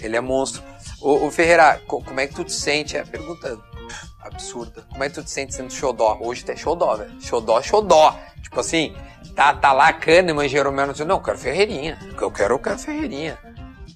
Ele 0.00 0.16
é 0.16 0.20
monstro. 0.22 0.62
Ô, 1.02 1.26
ô 1.26 1.30
Ferreira, 1.30 1.78
co- 1.86 2.02
como 2.02 2.18
é 2.18 2.26
que 2.26 2.34
tu 2.34 2.44
te 2.44 2.52
sente? 2.52 2.96
É 2.96 3.00
a 3.00 3.04
pergunta 3.06 3.58
absurda. 4.32 4.82
Como 4.90 5.04
é 5.04 5.08
que 5.08 5.14
tu 5.14 5.22
te 5.22 5.30
sente 5.30 5.54
sendo 5.54 5.72
xodó? 5.72 6.18
Hoje 6.20 6.44
tu 6.44 6.52
é 6.52 6.56
xodó, 6.56 6.96
velho. 6.96 7.12
Xodó, 7.20 7.62
xodó. 7.62 8.18
Tipo 8.42 8.60
assim, 8.60 8.94
tá, 9.34 9.54
tá 9.54 9.72
lá 9.72 9.92
Kahneman, 9.92 10.48
Jeromel, 10.48 10.88
não 11.06 11.16
eu 11.16 11.20
quero 11.20 11.38
Ferreirinha. 11.38 11.98
Eu 12.20 12.30
quero, 12.30 12.54
eu 12.54 12.58
quero 12.58 12.78
Ferreirinha. 12.78 13.38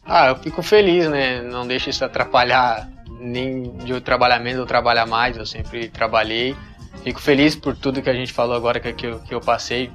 Ah, 0.05 0.29
eu 0.29 0.37
fico 0.37 0.63
feliz, 0.63 1.09
né? 1.09 1.43
Não 1.43 1.67
deixa 1.67 1.91
isso 1.91 2.05
atrapalhar 2.05 2.89
nem 3.19 3.77
de 3.79 3.93
eu 3.93 4.01
trabalhar 4.01 4.39
menos 4.39 4.61
ou 4.61 4.67
trabalhar 4.67 5.07
mais. 5.07 5.37
Eu 5.37 5.47
sempre 5.47 5.89
trabalhei. 5.89 6.57
Fico 7.03 7.21
feliz 7.21 7.57
por 7.57 7.77
tudo 7.77 8.03
que 8.03 8.11
a 8.11 8.15
gente 8.15 8.33
falou 8.33 8.57
agora 8.57 8.81
que, 8.81 8.93
que, 8.93 9.07
eu, 9.07 9.21
que 9.21 9.35
eu 9.35 9.41
passei 9.41 9.91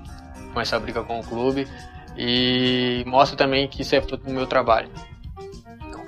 com 0.54 0.60
essa 0.60 0.80
briga 0.80 1.04
com 1.04 1.20
o 1.20 1.24
clube. 1.24 1.68
E 2.18 3.04
mostro 3.08 3.38
também 3.38 3.68
que 3.68 3.82
isso 3.82 3.96
é 3.96 4.02
fruto 4.02 4.26
do 4.26 4.32
meu 4.32 4.46
trabalho 4.46 4.90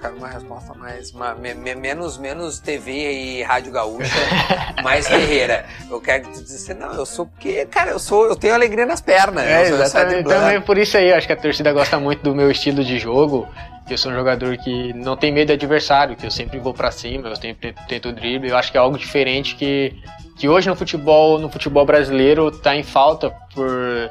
uma 0.09 0.27
resposta 0.27 0.73
mais. 0.73 1.11
Uma, 1.11 1.33
me, 1.35 1.53
menos, 1.53 2.17
menos 2.17 2.59
TV 2.59 2.91
e 2.91 3.43
Rádio 3.43 3.71
Gaúcha, 3.71 4.13
mais 4.83 5.07
Ferreira. 5.07 5.65
Eu 5.89 6.01
quero 6.01 6.23
que 6.23 6.33
tu 6.33 6.43
dissesse, 6.43 6.73
não, 6.73 6.93
eu 6.93 7.05
sou 7.05 7.25
porque, 7.25 7.65
cara, 7.65 7.91
eu 7.91 7.99
sou, 7.99 8.25
eu 8.25 8.35
tenho 8.35 8.53
alegria 8.53 8.85
nas 8.85 9.01
pernas. 9.01 9.45
É, 9.45 9.69
exatamente. 9.69 10.27
Também 10.27 10.61
por 10.61 10.77
isso 10.77 10.97
aí, 10.97 11.09
eu 11.09 11.15
acho 11.15 11.27
que 11.27 11.33
a 11.33 11.37
torcida 11.37 11.71
gosta 11.71 11.99
muito 11.99 12.23
do 12.23 12.35
meu 12.35 12.49
estilo 12.51 12.83
de 12.83 12.99
jogo. 12.99 13.47
Que 13.85 13.93
eu 13.93 13.97
sou 13.97 14.13
um 14.13 14.15
jogador 14.15 14.55
que 14.57 14.93
não 14.93 15.17
tem 15.17 15.29
medo 15.29 15.47
de 15.47 15.53
adversário, 15.53 16.15
que 16.15 16.25
eu 16.25 16.31
sempre 16.31 16.57
vou 16.57 16.73
para 16.73 16.89
cima, 16.89 17.27
eu 17.27 17.35
sempre 17.35 17.75
tento 17.89 18.13
drible. 18.13 18.49
Eu 18.49 18.55
acho 18.55 18.71
que 18.71 18.77
é 18.77 18.79
algo 18.79 18.97
diferente 18.97 19.55
que, 19.55 19.93
que 20.37 20.47
hoje 20.47 20.69
no 20.69 20.75
futebol, 20.75 21.37
no 21.37 21.49
futebol 21.49 21.85
brasileiro, 21.85 22.49
tá 22.49 22.75
em 22.77 22.83
falta 22.83 23.29
por 23.53 24.09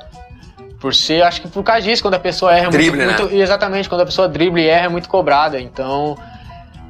por 0.83 0.93
ser, 0.93 1.23
acho 1.23 1.41
que 1.41 1.49
por 1.49 1.63
causa 1.63 1.83
disso, 1.83 2.03
quando 2.03 2.15
a 2.15 2.19
pessoa 2.19 2.53
erra 2.53 2.69
drible, 2.69 3.05
muito, 3.05 3.23
né? 3.23 3.29
muito, 3.29 3.41
Exatamente, 3.41 3.89
quando 3.89 4.01
a 4.01 4.05
pessoa 4.05 4.29
drible 4.29 4.61
e 4.61 4.67
erra 4.67 4.87
é 4.87 4.89
muito 4.89 5.09
cobrada. 5.09 5.61
Então, 5.61 6.19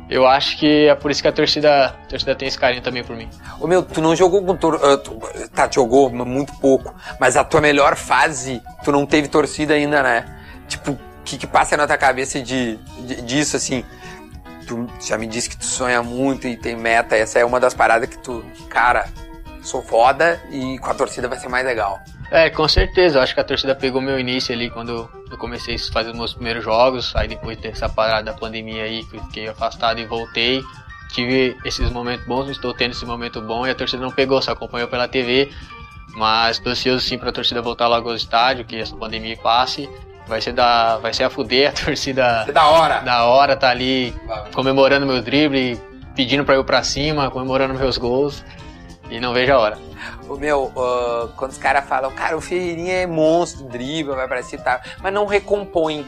eu 0.08 0.26
acho 0.26 0.56
que 0.56 0.88
é 0.88 0.94
por 0.94 1.10
isso 1.10 1.20
que 1.20 1.28
a 1.28 1.32
torcida, 1.32 1.88
a 1.88 2.06
torcida 2.08 2.34
tem 2.34 2.48
esse 2.48 2.58
carinho 2.58 2.80
também 2.80 3.04
por 3.04 3.14
mim. 3.14 3.28
Ô 3.60 3.66
meu, 3.66 3.82
tu 3.82 4.00
não 4.00 4.16
jogou 4.16 4.42
com 4.42 4.56
tor 4.56 4.80
tu, 4.96 5.20
Tá, 5.54 5.68
jogou 5.70 6.08
muito 6.08 6.54
pouco, 6.54 6.94
mas 7.20 7.36
a 7.36 7.44
tua 7.44 7.60
melhor 7.60 7.94
fase, 7.94 8.62
tu 8.82 8.90
não 8.90 9.04
teve 9.04 9.28
torcida 9.28 9.74
ainda, 9.74 10.02
né? 10.02 10.24
Tipo, 10.66 10.92
o 10.92 10.98
que, 11.22 11.36
que 11.36 11.46
passa 11.46 11.76
na 11.76 11.86
tua 11.86 11.98
cabeça 11.98 12.40
de, 12.40 12.78
de, 13.00 13.20
disso, 13.20 13.58
assim? 13.58 13.84
Tu 14.66 14.88
já 15.06 15.18
me 15.18 15.26
disse 15.26 15.50
que 15.50 15.56
tu 15.58 15.66
sonha 15.66 16.02
muito 16.02 16.48
e 16.48 16.56
tem 16.56 16.74
meta, 16.74 17.14
essa 17.14 17.38
é 17.38 17.44
uma 17.44 17.60
das 17.60 17.74
paradas 17.74 18.08
que 18.08 18.16
tu, 18.16 18.42
cara, 18.70 19.04
sou 19.62 19.82
foda 19.82 20.40
e 20.50 20.78
com 20.78 20.90
a 20.90 20.94
torcida 20.94 21.28
vai 21.28 21.38
ser 21.38 21.50
mais 21.50 21.66
legal. 21.66 22.00
É, 22.32 22.48
com 22.48 22.66
certeza. 22.66 23.18
Eu 23.18 23.22
acho 23.22 23.34
que 23.34 23.40
a 23.40 23.44
torcida 23.44 23.74
pegou 23.74 24.00
meu 24.00 24.18
início 24.18 24.54
ali 24.54 24.70
quando 24.70 25.06
eu 25.30 25.36
comecei 25.36 25.74
a 25.74 25.92
fazer 25.92 26.10
os 26.10 26.16
meus 26.16 26.32
primeiros 26.32 26.64
jogos. 26.64 27.14
Aí 27.14 27.28
depois 27.28 27.58
dessa 27.58 27.90
parada 27.90 28.24
da 28.24 28.32
pandemia 28.32 28.84
aí, 28.84 29.04
que 29.04 29.20
fiquei 29.20 29.48
afastado 29.48 30.00
e 30.00 30.06
voltei. 30.06 30.64
Tive 31.10 31.54
esses 31.62 31.90
momentos 31.90 32.26
bons, 32.26 32.48
estou 32.48 32.72
tendo 32.72 32.92
esse 32.92 33.04
momento 33.04 33.42
bom 33.42 33.66
e 33.66 33.70
a 33.70 33.74
torcida 33.74 34.02
não 34.02 34.10
pegou, 34.10 34.40
só 34.40 34.52
acompanhou 34.52 34.88
pela 34.88 35.06
TV. 35.06 35.50
Mas 36.16 36.58
tô 36.58 36.70
ansioso 36.70 37.04
sim 37.04 37.18
para 37.18 37.28
a 37.28 37.32
torcida 37.32 37.60
voltar 37.60 37.86
logo 37.86 38.08
ao 38.08 38.16
estádio, 38.16 38.64
que 38.64 38.76
essa 38.76 38.96
pandemia 38.96 39.36
passe. 39.36 39.88
Vai 40.26 40.40
ser, 40.40 40.54
da, 40.54 40.96
vai 40.98 41.12
ser 41.12 41.24
a 41.24 41.30
fuder, 41.30 41.68
a 41.70 41.72
torcida. 41.72 42.46
É 42.48 42.52
da 42.52 42.66
hora! 42.66 43.00
Da 43.00 43.24
hora, 43.24 43.54
tá 43.56 43.68
ali 43.68 44.14
comemorando 44.54 45.04
meu 45.04 45.20
drible, 45.20 45.78
pedindo 46.16 46.46
para 46.46 46.54
eu 46.54 46.64
para 46.64 46.82
cima, 46.82 47.30
comemorando 47.30 47.74
meus 47.74 47.98
gols. 47.98 48.42
E 49.12 49.20
não 49.20 49.34
vejo 49.34 49.52
a 49.52 49.58
hora. 49.58 49.78
O 50.26 50.36
meu, 50.36 50.72
uh, 50.74 51.28
quando 51.36 51.50
os 51.50 51.58
caras 51.58 51.84
falam, 51.84 52.10
cara, 52.12 52.34
o 52.34 52.40
Ferreirinha 52.40 52.94
é 52.94 53.06
monstro, 53.06 53.64
dribla, 53.64 54.16
vai 54.16 54.26
pra 54.26 54.42
cima 54.42 54.62
e 54.62 54.64
tal, 54.64 54.80
mas 55.02 55.12
não 55.12 55.26
recompõe. 55.26 56.06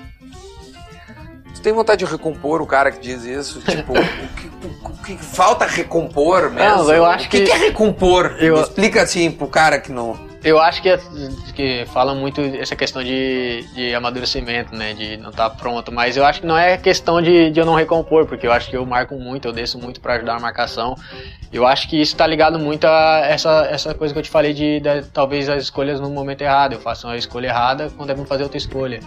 Tu 1.54 1.60
tem 1.60 1.70
vontade 1.74 2.02
de 2.02 2.10
recompor 2.10 2.62
o 2.62 2.66
cara 2.66 2.90
que 2.90 2.98
diz 2.98 3.22
isso? 3.24 3.60
Tipo, 3.70 3.92
o, 3.92 4.28
que, 4.34 4.50
o, 4.82 5.02
que, 5.04 5.18
falta 5.22 5.66
recompor 5.66 6.50
mesmo? 6.50 6.78
Não, 6.78 6.90
eu 6.90 7.04
acho 7.04 7.26
o 7.26 7.28
que. 7.28 7.42
O 7.42 7.44
que, 7.44 7.52
é 7.52 7.56
recompor? 7.58 8.36
Eu... 8.38 8.58
Explica 8.62 9.02
assim 9.02 9.30
pro 9.30 9.48
cara 9.48 9.78
que 9.78 9.92
não. 9.92 10.18
Eu 10.44 10.60
acho 10.60 10.82
que, 10.82 10.90
que 11.54 11.86
fala 11.86 12.14
muito 12.14 12.38
essa 12.42 12.76
questão 12.76 13.02
de, 13.02 13.64
de 13.74 13.94
amadurecimento, 13.94 14.76
né? 14.76 14.92
De 14.92 15.16
não 15.16 15.30
estar 15.30 15.48
tá 15.48 15.56
pronto. 15.56 15.90
Mas 15.90 16.18
eu 16.18 16.24
acho 16.24 16.42
que 16.42 16.46
não 16.46 16.56
é 16.56 16.76
questão 16.76 17.22
de, 17.22 17.50
de 17.50 17.58
eu 17.58 17.64
não 17.64 17.74
recompor, 17.74 18.26
porque 18.26 18.46
eu 18.46 18.52
acho 18.52 18.68
que 18.68 18.76
eu 18.76 18.84
marco 18.84 19.14
muito, 19.16 19.48
eu 19.48 19.52
desço 19.52 19.78
muito 19.78 20.02
para 20.02 20.16
ajudar 20.16 20.36
a 20.36 20.38
marcação. 20.38 20.94
Eu 21.50 21.66
acho 21.66 21.88
que 21.88 21.98
isso 21.98 22.12
está 22.12 22.26
ligado 22.26 22.58
muito 22.58 22.84
a 22.84 23.22
essa, 23.26 23.66
essa 23.70 23.94
coisa 23.94 24.12
que 24.12 24.20
eu 24.20 24.22
te 24.22 24.28
falei 24.28 24.52
de, 24.52 24.80
de, 24.80 25.02
talvez 25.12 25.48
as 25.48 25.62
escolhas 25.62 25.98
no 25.98 26.10
momento 26.10 26.42
errado. 26.42 26.74
Eu 26.74 26.80
faço 26.80 27.06
uma 27.06 27.16
escolha 27.16 27.46
errada 27.46 27.90
quando 27.96 28.10
é 28.10 28.16
fazer 28.26 28.42
outra 28.42 28.58
escolha. 28.58 29.00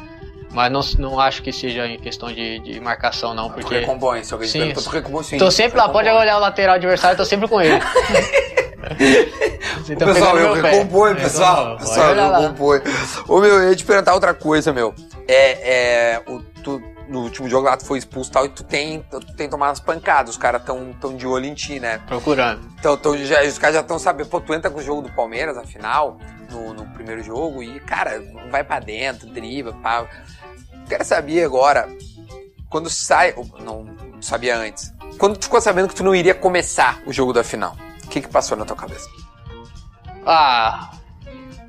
Mas 0.51 0.71
não, 0.71 0.81
não 0.97 1.19
acho 1.19 1.43
que 1.43 1.51
seja 1.51 1.85
em 1.85 1.99
questão 1.99 2.31
de, 2.31 2.57
de 2.59 2.79
marcação, 2.79 3.35
não, 3.35 3.51
porque... 3.51 3.75
Tu 3.75 3.79
recompõe, 3.81 4.23
se 4.23 4.33
alguém 4.33 4.49
sim, 4.49 4.73
tu 4.73 4.89
recompõe, 4.89 5.23
sim. 5.23 5.37
Tô 5.37 5.51
sempre 5.51 5.77
lá, 5.77 5.87
pode 5.87 6.09
olhar 6.09 6.37
o 6.37 6.39
lateral 6.39 6.75
adversário, 6.75 7.15
tô 7.15 7.25
sempre 7.25 7.47
com 7.47 7.61
ele. 7.61 7.79
tá 9.97 10.05
pessoal, 10.05 10.37
eu 10.37 10.53
recompõe, 10.53 11.15
pessoal. 11.15 11.77
Pessoal, 11.77 12.15
eu 12.15 12.41
recompõe. 12.41 12.81
Ô, 13.27 13.39
meu, 13.39 13.61
eu 13.61 13.69
ia 13.69 13.75
te 13.75 13.85
perguntar 13.85 14.13
outra 14.13 14.33
coisa, 14.33 14.71
meu. 14.71 14.93
É, 15.27 16.13
é, 16.15 16.21
o, 16.27 16.41
tu, 16.63 16.81
no 17.07 17.23
último 17.23 17.49
jogo 17.49 17.67
lá 17.67 17.77
tu 17.77 17.85
foi 17.85 17.97
expulso 17.97 18.31
tal, 18.31 18.45
e 18.45 18.49
tu 18.49 18.63
tem, 18.63 19.01
tu 19.09 19.19
tem 19.35 19.49
tomado 19.49 19.71
as 19.71 19.79
pancadas, 19.79 20.31
os 20.31 20.37
caras 20.37 20.63
tão, 20.63 20.93
tão 20.93 21.15
de 21.15 21.25
olho 21.25 21.45
em 21.45 21.53
ti, 21.53 21.79
né? 21.79 21.99
Procurando. 22.07 22.61
Então, 22.79 22.97
tão, 22.97 23.17
já, 23.17 23.43
os 23.43 23.57
caras 23.57 23.75
já 23.75 23.81
estão 23.81 23.97
sabendo, 23.97 24.29
pô, 24.29 24.39
tu 24.39 24.53
entra 24.53 24.69
com 24.69 24.79
o 24.79 24.83
jogo 24.83 25.01
do 25.01 25.11
Palmeiras, 25.11 25.57
afinal, 25.57 26.17
no, 26.51 26.73
no 26.73 26.85
primeiro 26.87 27.23
jogo, 27.23 27.63
e, 27.63 27.79
cara, 27.79 28.21
vai 28.49 28.63
para 28.63 28.79
dentro, 28.79 29.27
driba, 29.27 29.73
pá. 29.81 30.07
Quero 30.87 31.03
saber 31.03 31.43
agora, 31.43 31.89
quando 32.69 32.89
sai, 32.89 33.33
não 33.59 33.85
sabia 34.21 34.57
antes, 34.57 34.93
quando 35.17 35.37
tu 35.37 35.45
ficou 35.45 35.59
sabendo 35.59 35.87
que 35.87 35.95
tu 35.95 36.03
não 36.03 36.15
iria 36.15 36.33
começar 36.33 37.01
o 37.05 37.11
jogo 37.11 37.33
da 37.33 37.43
final, 37.43 37.75
o 38.07 38.09
que 38.09 38.21
que 38.21 38.29
passou 38.29 38.57
na 38.57 38.65
tua 38.65 38.75
cabeça? 38.75 39.09
Ah, 40.25 40.91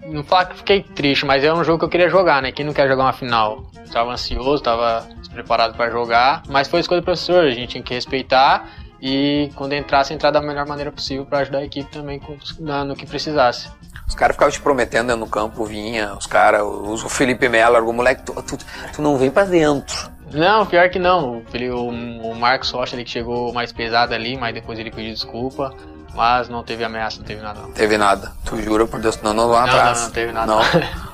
não 0.06 0.24
falar 0.24 0.46
que 0.46 0.56
fiquei 0.56 0.82
triste, 0.82 1.26
mas 1.26 1.44
é 1.44 1.52
um 1.52 1.62
jogo 1.62 1.78
que 1.78 1.84
eu 1.84 1.88
queria 1.88 2.08
jogar, 2.08 2.40
né? 2.40 2.52
Quem 2.52 2.64
não 2.64 2.72
quer 2.72 2.88
jogar 2.88 3.04
uma 3.04 3.12
final? 3.12 3.66
Estava 3.84 4.12
ansioso, 4.12 4.56
estava 4.56 5.06
preparado 5.32 5.76
para 5.76 5.90
jogar, 5.90 6.42
mas 6.48 6.68
foi 6.68 6.80
escolha 6.80 7.00
do 7.00 7.04
professor, 7.04 7.44
a 7.44 7.50
gente 7.50 7.68
tinha 7.68 7.82
que 7.82 7.94
respeitar 7.94 8.68
e 9.00 9.50
quando 9.54 9.74
entrasse, 9.74 10.12
entrar 10.12 10.30
da 10.30 10.40
melhor 10.40 10.66
maneira 10.66 10.90
possível 10.90 11.24
para 11.24 11.38
ajudar 11.40 11.58
a 11.58 11.64
equipe 11.64 11.90
também 11.90 12.20
no 12.58 12.96
que 12.96 13.06
precisasse. 13.06 13.70
Os 14.06 14.14
caras 14.14 14.34
ficavam 14.34 14.52
te 14.52 14.60
prometendo 14.60 15.16
no 15.16 15.28
campo, 15.28 15.64
vinha, 15.64 16.14
os 16.14 16.26
caras, 16.26 16.62
o 16.62 17.08
Felipe 17.08 17.48
Melo, 17.48 17.78
o 17.88 17.92
moleque, 17.92 18.22
tu, 18.22 18.32
tu, 18.42 18.58
tu, 18.94 19.02
não 19.02 19.16
vem 19.18 19.30
pra 19.30 19.44
dentro. 19.44 20.10
Não, 20.32 20.66
pior 20.66 20.88
que 20.88 20.98
não. 20.98 21.42
O, 21.72 22.30
o 22.30 22.34
Marcos 22.34 22.70
Rocha 22.70 22.96
ali 22.96 23.04
que 23.04 23.10
chegou 23.10 23.52
mais 23.52 23.72
pesado 23.72 24.14
ali, 24.14 24.36
mas 24.36 24.54
depois 24.54 24.78
ele 24.78 24.90
pediu 24.90 25.12
desculpa. 25.12 25.74
Mas 26.14 26.48
não 26.48 26.62
teve 26.62 26.84
ameaça, 26.84 27.18
não 27.18 27.24
teve 27.24 27.40
nada. 27.42 27.60
Não. 27.60 27.70
Teve 27.72 27.98
nada. 27.98 28.32
Tu 28.44 28.60
jura 28.62 28.86
por 28.86 29.00
Deus, 29.00 29.20
não, 29.22 29.32
não 29.32 29.48
vão 29.48 29.58
atrás. 29.58 29.98
Não, 29.98 30.04
não, 30.06 30.12
teve 30.12 30.32
nada. 30.32 30.46
Não. 30.46 30.62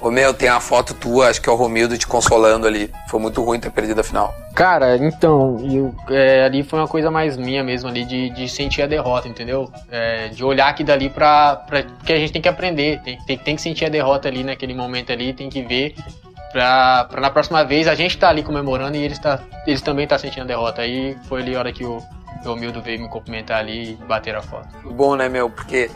Ô 0.00 0.10
meu, 0.10 0.32
tem 0.34 0.48
a 0.48 0.60
foto 0.60 0.94
tua, 0.94 1.28
acho 1.28 1.40
que 1.40 1.48
é 1.48 1.52
o 1.52 1.56
Romildo 1.56 1.96
te 1.96 2.06
consolando 2.06 2.66
ali. 2.66 2.92
Foi 3.08 3.18
muito 3.18 3.42
ruim 3.42 3.58
ter 3.58 3.70
perdido 3.70 4.00
a 4.00 4.04
final. 4.04 4.34
Cara, 4.54 4.96
então, 4.96 5.58
eu, 5.68 5.94
é, 6.10 6.44
ali 6.44 6.62
foi 6.62 6.78
uma 6.78 6.86
coisa 6.86 7.10
mais 7.10 7.36
minha 7.36 7.64
mesmo 7.64 7.88
ali, 7.88 8.04
de, 8.04 8.30
de 8.30 8.48
sentir 8.48 8.82
a 8.82 8.86
derrota, 8.86 9.26
entendeu? 9.26 9.70
É, 9.90 10.28
de 10.28 10.44
olhar 10.44 10.68
aqui 10.68 10.84
dali 10.84 11.08
pra, 11.08 11.56
pra. 11.56 11.82
Porque 11.82 12.12
a 12.12 12.18
gente 12.18 12.32
tem 12.32 12.42
que 12.42 12.48
aprender, 12.48 13.00
tem, 13.02 13.18
tem, 13.26 13.38
tem 13.38 13.56
que 13.56 13.62
sentir 13.62 13.86
a 13.86 13.88
derrota 13.88 14.28
ali 14.28 14.44
naquele 14.44 14.74
momento 14.74 15.12
ali, 15.12 15.32
tem 15.32 15.48
que 15.48 15.62
ver 15.62 15.94
pra, 16.52 17.04
pra 17.04 17.20
na 17.20 17.30
próxima 17.30 17.62
vez 17.64 17.86
a 17.86 17.94
gente 17.94 18.16
tá 18.16 18.30
ali 18.30 18.42
comemorando 18.42 18.96
e 18.96 19.02
eles, 19.02 19.18
tá, 19.18 19.40
eles 19.66 19.82
também 19.82 20.06
tá 20.06 20.18
sentindo 20.18 20.44
a 20.44 20.46
derrota. 20.46 20.82
Aí 20.82 21.16
foi 21.28 21.42
ali 21.42 21.54
a 21.54 21.58
hora 21.58 21.72
que 21.72 21.84
o, 21.84 22.02
o 22.44 22.48
Romildo 22.48 22.82
veio 22.82 23.00
me 23.00 23.08
cumprimentar 23.08 23.58
ali 23.58 23.92
e 23.92 23.94
bater 23.94 24.34
a 24.34 24.42
foto. 24.42 24.68
Bom, 24.84 25.16
né, 25.16 25.28
meu? 25.28 25.50
Porque 25.50 25.90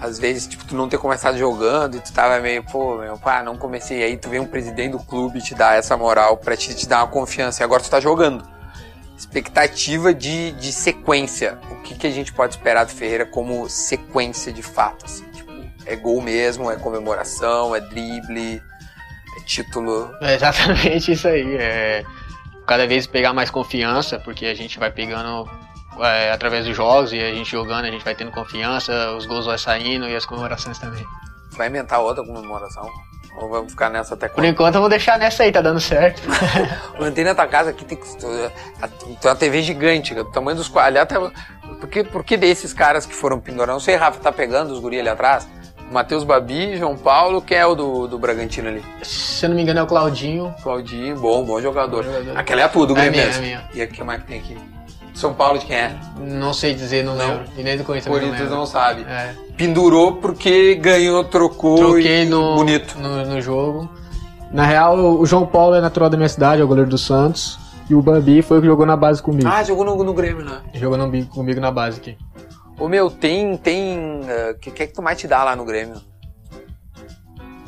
às 0.00 0.18
vezes, 0.18 0.46
tipo, 0.46 0.64
tu 0.64 0.76
não 0.76 0.88
ter 0.88 0.98
começado 0.98 1.36
jogando 1.36 1.96
e 1.96 2.00
tu 2.00 2.12
tava 2.12 2.38
meio, 2.40 2.62
pô, 2.62 2.98
meu, 2.98 3.18
pá, 3.18 3.42
não 3.42 3.56
comecei. 3.56 4.02
Aí 4.02 4.16
tu 4.16 4.28
vem 4.28 4.40
um 4.40 4.46
presidente 4.46 4.92
do 4.92 5.00
clube 5.00 5.42
te 5.42 5.54
dar 5.54 5.76
essa 5.76 5.96
moral 5.96 6.36
pra 6.36 6.56
te, 6.56 6.74
te 6.74 6.88
dar 6.88 6.98
uma 6.98 7.08
confiança. 7.08 7.62
E 7.62 7.64
agora 7.64 7.82
tu 7.82 7.90
tá 7.90 7.98
jogando. 7.98 8.46
Expectativa 9.16 10.14
de, 10.14 10.52
de 10.52 10.72
sequência. 10.72 11.58
O 11.70 11.82
que, 11.82 11.96
que 11.96 12.06
a 12.06 12.10
gente 12.10 12.32
pode 12.32 12.54
esperar 12.54 12.84
do 12.84 12.92
Ferreira 12.92 13.26
como 13.26 13.68
sequência 13.68 14.52
de 14.52 14.62
fato? 14.62 15.04
Assim? 15.04 15.24
Tipo, 15.32 15.50
é 15.84 15.96
gol 15.96 16.20
mesmo, 16.22 16.70
é 16.70 16.76
comemoração, 16.76 17.74
é 17.74 17.80
drible, 17.80 18.62
é 19.36 19.44
título. 19.44 20.14
É 20.22 20.36
exatamente 20.36 21.10
isso 21.10 21.26
aí. 21.26 21.56
É 21.56 22.04
cada 22.68 22.86
vez 22.86 23.06
pegar 23.06 23.32
mais 23.32 23.50
confiança, 23.50 24.18
porque 24.20 24.44
a 24.44 24.54
gente 24.54 24.78
vai 24.78 24.92
pegando 24.92 25.48
é, 26.00 26.30
através 26.30 26.66
dos 26.66 26.76
jogos 26.76 27.14
e 27.14 27.18
a 27.18 27.32
gente 27.32 27.50
jogando, 27.50 27.86
a 27.86 27.90
gente 27.90 28.04
vai 28.04 28.14
tendo 28.14 28.30
confiança, 28.30 29.12
os 29.16 29.24
gols 29.24 29.46
vão 29.46 29.56
saindo 29.56 30.06
e 30.06 30.14
as 30.14 30.26
comemorações 30.26 30.78
também. 30.78 31.04
Vai 31.52 31.68
inventar 31.68 31.98
outra 32.00 32.22
comemoração? 32.22 32.86
Ou 33.40 33.48
vamos 33.48 33.72
ficar 33.72 33.88
nessa 33.88 34.14
até 34.14 34.28
quando? 34.28 34.36
Por 34.36 34.44
enquanto 34.44 34.74
eu 34.74 34.80
vou 34.82 34.90
deixar 34.90 35.18
nessa 35.18 35.44
aí, 35.44 35.50
tá 35.50 35.62
dando 35.62 35.80
certo. 35.80 36.22
Mantém 37.00 37.24
na 37.24 37.34
tua 37.34 37.46
casa 37.46 37.70
aqui, 37.70 37.86
tem, 37.86 37.96
tem 37.96 39.30
uma 39.30 39.34
TV 39.34 39.62
gigante, 39.62 40.14
do 40.14 40.24
tamanho 40.26 40.56
dos 40.58 40.68
quadros. 40.68 41.00
Até, 41.00 41.18
por, 41.18 41.88
que, 41.88 42.04
por 42.04 42.22
que 42.22 42.36
desses 42.36 42.74
caras 42.74 43.06
que 43.06 43.14
foram 43.14 43.40
pendurar? 43.40 43.68
Não 43.68 43.80
sei, 43.80 43.96
Rafa, 43.96 44.20
tá 44.20 44.30
pegando 44.30 44.72
os 44.72 44.78
guri 44.78 45.00
ali 45.00 45.08
atrás? 45.08 45.48
Matheus 45.90 46.22
Babi, 46.24 46.76
João 46.76 46.96
Paulo, 46.96 47.40
quem 47.40 47.56
é 47.56 47.66
o 47.66 47.74
do, 47.74 48.06
do 48.06 48.18
Bragantino 48.18 48.68
ali? 48.68 48.84
Se 49.02 49.46
eu 49.46 49.48
não 49.48 49.56
me 49.56 49.62
engano 49.62 49.80
é 49.80 49.82
o 49.82 49.86
Claudinho. 49.86 50.54
Claudinho, 50.62 51.16
bom, 51.18 51.44
bom 51.44 51.60
jogador. 51.60 52.04
Bom 52.04 52.12
jogador. 52.12 52.38
Aquela 52.38 52.60
é 52.60 52.64
a 52.64 52.68
tua, 52.68 52.86
do 52.86 52.92
é 52.92 53.00
Grêmio 53.00 53.12
minha, 53.12 53.26
mesmo. 53.26 53.42
É 53.42 53.46
minha. 53.46 53.64
E 53.74 53.82
aqui, 53.82 54.04
mais 54.04 54.20
que 54.20 54.28
tem 54.28 54.38
aqui? 54.38 54.56
São 55.14 55.34
Paulo 55.34 55.58
de 55.58 55.66
quem 55.66 55.76
é? 55.76 55.96
Não 56.16 56.52
sei 56.52 56.74
dizer, 56.74 57.02
não, 57.04 57.16
não. 57.16 57.26
lembro. 57.26 57.44
E 57.56 57.62
nem 57.62 57.76
do 57.76 57.84
Corinthians. 57.84 58.14
Corinthians 58.14 58.50
não, 58.50 58.58
não 58.58 58.66
sabe. 58.66 59.02
É. 59.02 59.34
Pendurou 59.56 60.12
porque 60.16 60.76
ganhou, 60.76 61.24
trocou 61.24 61.76
Troquei 61.76 62.22
e 62.22 62.26
no, 62.26 62.54
bonito. 62.54 62.96
No, 62.98 63.24
no 63.24 63.40
jogo. 63.40 63.88
Na 64.52 64.64
real, 64.64 64.96
o 64.96 65.26
João 65.26 65.44
Paulo 65.44 65.74
é 65.74 65.80
natural 65.80 66.08
da 66.08 66.16
minha 66.16 66.28
cidade, 66.28 66.60
é 66.60 66.64
o 66.64 66.68
goleiro 66.68 66.88
do 66.88 66.98
Santos. 66.98 67.58
E 67.90 67.94
o 67.94 68.02
Bambi 68.02 68.42
foi 68.42 68.58
o 68.58 68.60
que 68.60 68.66
jogou 68.66 68.86
na 68.86 68.96
base 68.96 69.22
comigo. 69.22 69.48
Ah, 69.48 69.62
jogou 69.64 69.84
no, 69.84 70.04
no 70.04 70.12
Grêmio, 70.12 70.44
né? 70.44 70.60
Jogou 70.74 70.96
no, 70.96 71.26
comigo 71.26 71.60
na 71.60 71.70
base 71.70 71.98
aqui. 71.98 72.16
Ô 72.78 72.88
meu, 72.88 73.10
tem. 73.10 73.56
tem 73.56 73.98
o 73.98 74.52
uh, 74.52 74.58
que, 74.60 74.70
que 74.70 74.82
é 74.84 74.86
que 74.86 74.92
tu 74.92 75.02
mais 75.02 75.18
te 75.18 75.26
dá 75.26 75.42
lá 75.42 75.56
no 75.56 75.64
Grêmio? 75.64 76.00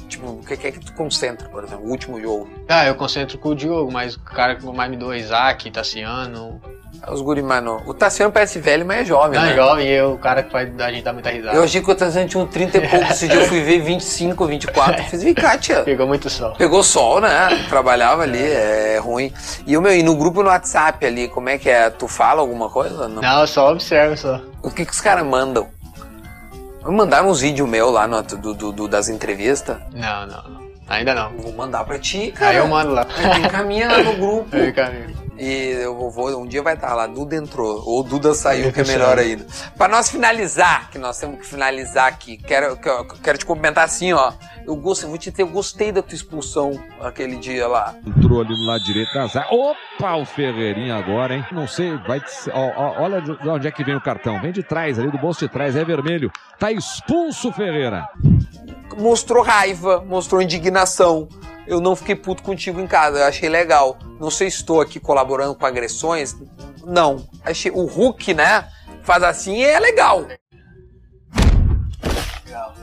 Tipo, 0.09 0.26
o 0.29 0.45
que, 0.45 0.57
que 0.57 0.67
é 0.69 0.73
que 0.73 0.81
tu 0.81 0.93
concentra, 0.95 1.49
por 1.49 1.64
exemplo, 1.64 1.87
o 1.87 1.90
último 1.90 2.21
jogo? 2.21 2.49
Ah, 2.69 2.87
eu 2.87 2.95
concentro 2.95 3.38
com 3.38 3.50
o 3.50 3.55
Diogo, 3.55 3.90
mas 3.90 4.14
o 4.14 4.21
cara 4.21 4.55
que 4.55 4.64
mais 4.67 4.90
me 4.90 4.97
deu 4.97 5.12
é 5.12 5.19
Isaac, 5.19 5.71
Tassiano. 5.71 6.61
Os 7.09 7.21
guri, 7.23 7.42
mano. 7.42 7.83
O 7.87 7.95
Tassiano 7.95 8.30
parece 8.30 8.59
velho, 8.59 8.85
mas 8.85 8.99
é 9.00 9.04
jovem, 9.04 9.38
Não, 9.38 9.47
né? 9.47 9.52
é 9.52 9.57
jovem 9.57 9.87
e 9.87 9.90
eu, 9.90 10.12
o 10.12 10.19
cara 10.19 10.42
que 10.42 10.50
faz 10.52 10.69
a 10.78 10.92
gente 10.92 11.02
dar 11.02 11.12
muita 11.12 11.30
risada. 11.30 11.57
Eu 11.57 11.62
achei 11.64 11.80
que 11.83 11.90
o 11.90 11.95
Tassiano 11.95 12.28
tinha 12.28 12.42
um 12.42 12.47
30 12.47 12.76
e 12.78 12.88
pouco. 12.88 13.07
Esse 13.11 13.26
dia 13.26 13.40
eu 13.40 13.47
fui 13.47 13.62
ver 13.62 13.80
25, 13.80 14.47
24. 14.47 15.00
Eu 15.00 15.04
fiz, 15.07 15.23
vem 15.23 15.35
cá, 15.35 15.57
tia. 15.57 15.83
Pegou 15.83 16.07
muito 16.07 16.28
sol. 16.28 16.52
Pegou 16.57 16.83
sol, 16.83 17.21
né? 17.21 17.49
Trabalhava 17.69 18.23
ali, 18.23 18.42
é 18.42 18.99
ruim. 19.02 19.33
E, 19.66 19.76
o 19.76 19.83
meu, 19.83 19.95
e 19.95 20.02
no 20.02 20.14
grupo 20.14 20.42
no 20.42 20.49
WhatsApp 20.50 21.04
ali, 21.07 21.26
como 21.28 21.49
é 21.49 21.57
que 21.59 21.71
é? 21.71 21.88
Tu 21.90 22.07
fala 22.07 22.40
alguma 22.40 22.69
coisa? 22.69 23.09
Não. 23.09 23.23
Não, 23.23 23.40
eu 23.40 23.47
só 23.47 23.71
observo 23.73 24.16
só. 24.16 24.40
O 24.62 24.71
que, 24.71 24.85
que 24.85 24.92
os 24.92 25.00
caras 25.00 25.25
mandam? 25.25 25.69
Mandaram 26.85 27.28
uns 27.28 27.40
vídeos 27.40 27.69
meu 27.69 27.90
lá 27.90 28.07
no, 28.07 28.23
do, 28.23 28.54
do, 28.54 28.73
do, 28.73 28.88
das 28.88 29.09
entrevistas? 29.09 29.76
Não, 29.92 30.26
não, 30.26 30.42
não. 30.49 30.71
Ainda 30.88 31.14
não. 31.14 31.30
Vou 31.38 31.52
mandar 31.52 31.85
pra 31.85 31.99
ti, 31.99 32.33
cara. 32.33 32.50
Aí 32.50 32.57
eu 32.57 32.66
mando 32.66 32.92
lá. 32.92 33.07
Encaminha 33.38 33.88
lá 33.88 34.02
no 34.02 34.14
grupo. 34.19 34.49
Aí, 34.57 34.73
caminho. 34.73 35.14
E 35.41 35.71
eu 35.71 36.11
vou, 36.11 36.39
um 36.39 36.47
dia 36.47 36.63
vai 36.63 36.75
estar 36.75 36.95
lá, 36.95 37.07
Duda 37.07 37.35
entrou, 37.35 37.83
ou 37.87 38.03
Duda 38.03 38.35
saiu, 38.35 38.71
que 38.71 38.83
é 38.83 38.85
melhor 38.85 39.19
ainda. 39.19 39.47
Para 39.75 39.91
nós 39.91 40.11
finalizar, 40.11 40.91
que 40.91 40.99
nós 40.99 41.19
temos 41.19 41.39
que 41.39 41.47
finalizar 41.47 42.09
aqui, 42.09 42.37
quero, 42.37 42.79
quero 43.23 43.39
te 43.39 43.47
comentar 43.47 43.85
assim, 43.85 44.13
ó. 44.13 44.35
Eu 44.67 44.77
gostei, 44.77 45.09
vou 45.09 45.17
te 45.17 45.31
dizer, 45.31 45.43
eu 45.43 45.49
gostei 45.49 45.91
da 45.91 46.03
tua 46.03 46.15
expulsão 46.15 46.79
aquele 47.01 47.37
dia 47.37 47.67
lá. 47.67 47.95
Entrou 48.07 48.43
ali 48.43 48.51
no 48.51 48.67
lado 48.67 48.85
direito 48.85 49.15
da 49.15 49.27
zaga. 49.29 49.49
Opa, 49.51 50.17
o 50.17 50.27
Ferreirinha 50.27 50.97
agora, 50.97 51.35
hein? 51.35 51.47
Não 51.51 51.67
sei, 51.67 51.97
vai. 52.07 52.23
Ó, 52.53 52.73
ó, 52.77 53.03
olha 53.03 53.23
de 53.23 53.49
onde 53.49 53.67
é 53.67 53.71
que 53.71 53.83
vem 53.83 53.97
o 53.97 54.01
cartão. 54.01 54.39
Vem 54.43 54.53
de 54.53 54.63
trás, 54.63 54.99
ali 54.99 55.11
do 55.11 55.17
bolso 55.17 55.41
de 55.41 55.51
trás, 55.51 55.75
é 55.75 55.83
vermelho. 55.83 56.31
Tá 56.59 56.71
expulso 56.71 57.51
Ferreira. 57.51 58.07
Mostrou 58.99 59.43
raiva, 59.43 60.05
mostrou 60.07 60.43
indignação 60.43 61.27
eu 61.71 61.81
não 61.81 61.95
fiquei 61.95 62.17
puto 62.17 62.43
contigo 62.43 62.81
em 62.81 62.87
casa, 62.87 63.19
eu 63.19 63.25
achei 63.25 63.49
legal. 63.49 63.97
Não 64.19 64.29
sei 64.29 64.50
se 64.50 64.57
estou 64.57 64.81
aqui 64.81 64.99
colaborando 64.99 65.55
com 65.55 65.65
agressões, 65.65 66.35
não. 66.85 67.29
Achei 67.45 67.71
o 67.71 67.87
Hulk, 67.87 68.35
né? 68.35 68.69
Faz 69.05 69.23
assim 69.23 69.59
e 69.59 69.65
é 69.65 69.79
legal. 69.79 70.27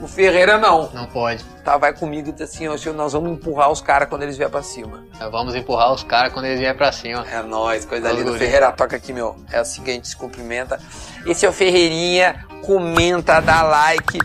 O 0.00 0.08
Ferreira 0.08 0.56
não. 0.56 0.90
Não 0.92 1.04
pode. 1.06 1.44
Tá, 1.62 1.76
vai 1.76 1.92
comigo 1.92 2.34
e 2.36 2.42
assim, 2.42 2.66
ó, 2.66 2.76
nós 2.94 3.12
vamos 3.12 3.32
empurrar 3.32 3.70
os 3.70 3.82
caras 3.82 4.08
quando 4.08 4.22
eles 4.22 4.38
vierem 4.38 4.50
pra 4.50 4.62
cima. 4.62 5.04
Vamos 5.30 5.54
empurrar 5.54 5.92
os 5.92 6.02
caras 6.02 6.32
quando 6.32 6.46
eles 6.46 6.58
vierem 6.58 6.76
pra 6.76 6.90
cima. 6.90 7.26
É 7.30 7.42
nóis, 7.42 7.84
coisa 7.84 8.10
linda. 8.10 8.32
Ferreira, 8.38 8.72
toca 8.72 8.96
aqui, 8.96 9.12
meu. 9.12 9.36
É 9.52 9.60
o 9.60 9.64
seguinte, 9.66 10.08
se 10.08 10.16
cumprimenta. 10.16 10.80
Esse 11.26 11.44
é 11.44 11.48
o 11.48 11.52
Ferreirinha, 11.52 12.46
comenta, 12.64 13.38
dá 13.40 13.62
like 13.62 14.18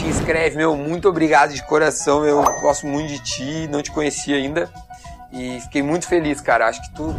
te 0.00 0.06
inscreve, 0.06 0.56
meu, 0.56 0.74
muito 0.74 1.08
obrigado 1.10 1.52
de 1.52 1.62
coração, 1.62 2.24
eu 2.24 2.42
gosto 2.62 2.86
muito 2.86 3.08
de 3.08 3.18
ti, 3.18 3.68
não 3.70 3.82
te 3.82 3.90
conhecia 3.90 4.36
ainda. 4.36 4.70
E 5.30 5.60
fiquei 5.60 5.82
muito 5.82 6.08
feliz, 6.08 6.40
cara. 6.40 6.66
Acho 6.66 6.80
que 6.82 6.90
tu. 6.94 7.14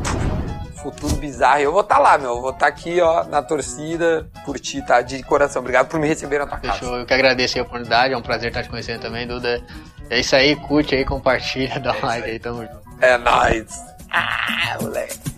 Futuro 0.81 1.15
bizarro. 1.17 1.59
Eu 1.61 1.71
vou 1.71 1.81
estar 1.81 1.97
tá 1.97 2.01
lá, 2.01 2.17
meu. 2.17 2.31
Eu 2.31 2.41
vou 2.41 2.49
estar 2.49 2.65
tá 2.65 2.67
aqui, 2.67 2.99
ó, 2.99 3.23
na 3.25 3.43
torcida, 3.43 4.27
por 4.43 4.59
ti, 4.59 4.81
tá? 4.81 4.99
De 5.01 5.21
coração. 5.21 5.61
Obrigado 5.61 5.87
por 5.87 5.99
me 5.99 6.07
receber 6.07 6.39
na 6.39 6.47
tua 6.47 6.57
Fechou. 6.57 6.89
casa. 6.89 7.01
Eu 7.01 7.05
que 7.05 7.13
agradeço 7.13 7.59
a 7.59 7.61
oportunidade. 7.61 8.15
É 8.15 8.17
um 8.17 8.21
prazer 8.21 8.47
estar 8.47 8.63
te 8.63 8.69
conhecendo 8.69 8.99
também, 8.99 9.27
Duda. 9.27 9.63
É 10.09 10.19
isso 10.19 10.35
aí, 10.35 10.55
curte 10.55 10.95
aí, 10.95 11.05
compartilha, 11.05 11.77
dá 11.79 11.93
um 11.93 12.05
like 12.05 12.27
aí, 12.27 12.39
tamo 12.39 12.63
junto. 12.63 12.81
É 12.99 13.15
nóis. 13.15 13.79
Ah, 14.09 14.77
moleque. 14.81 15.30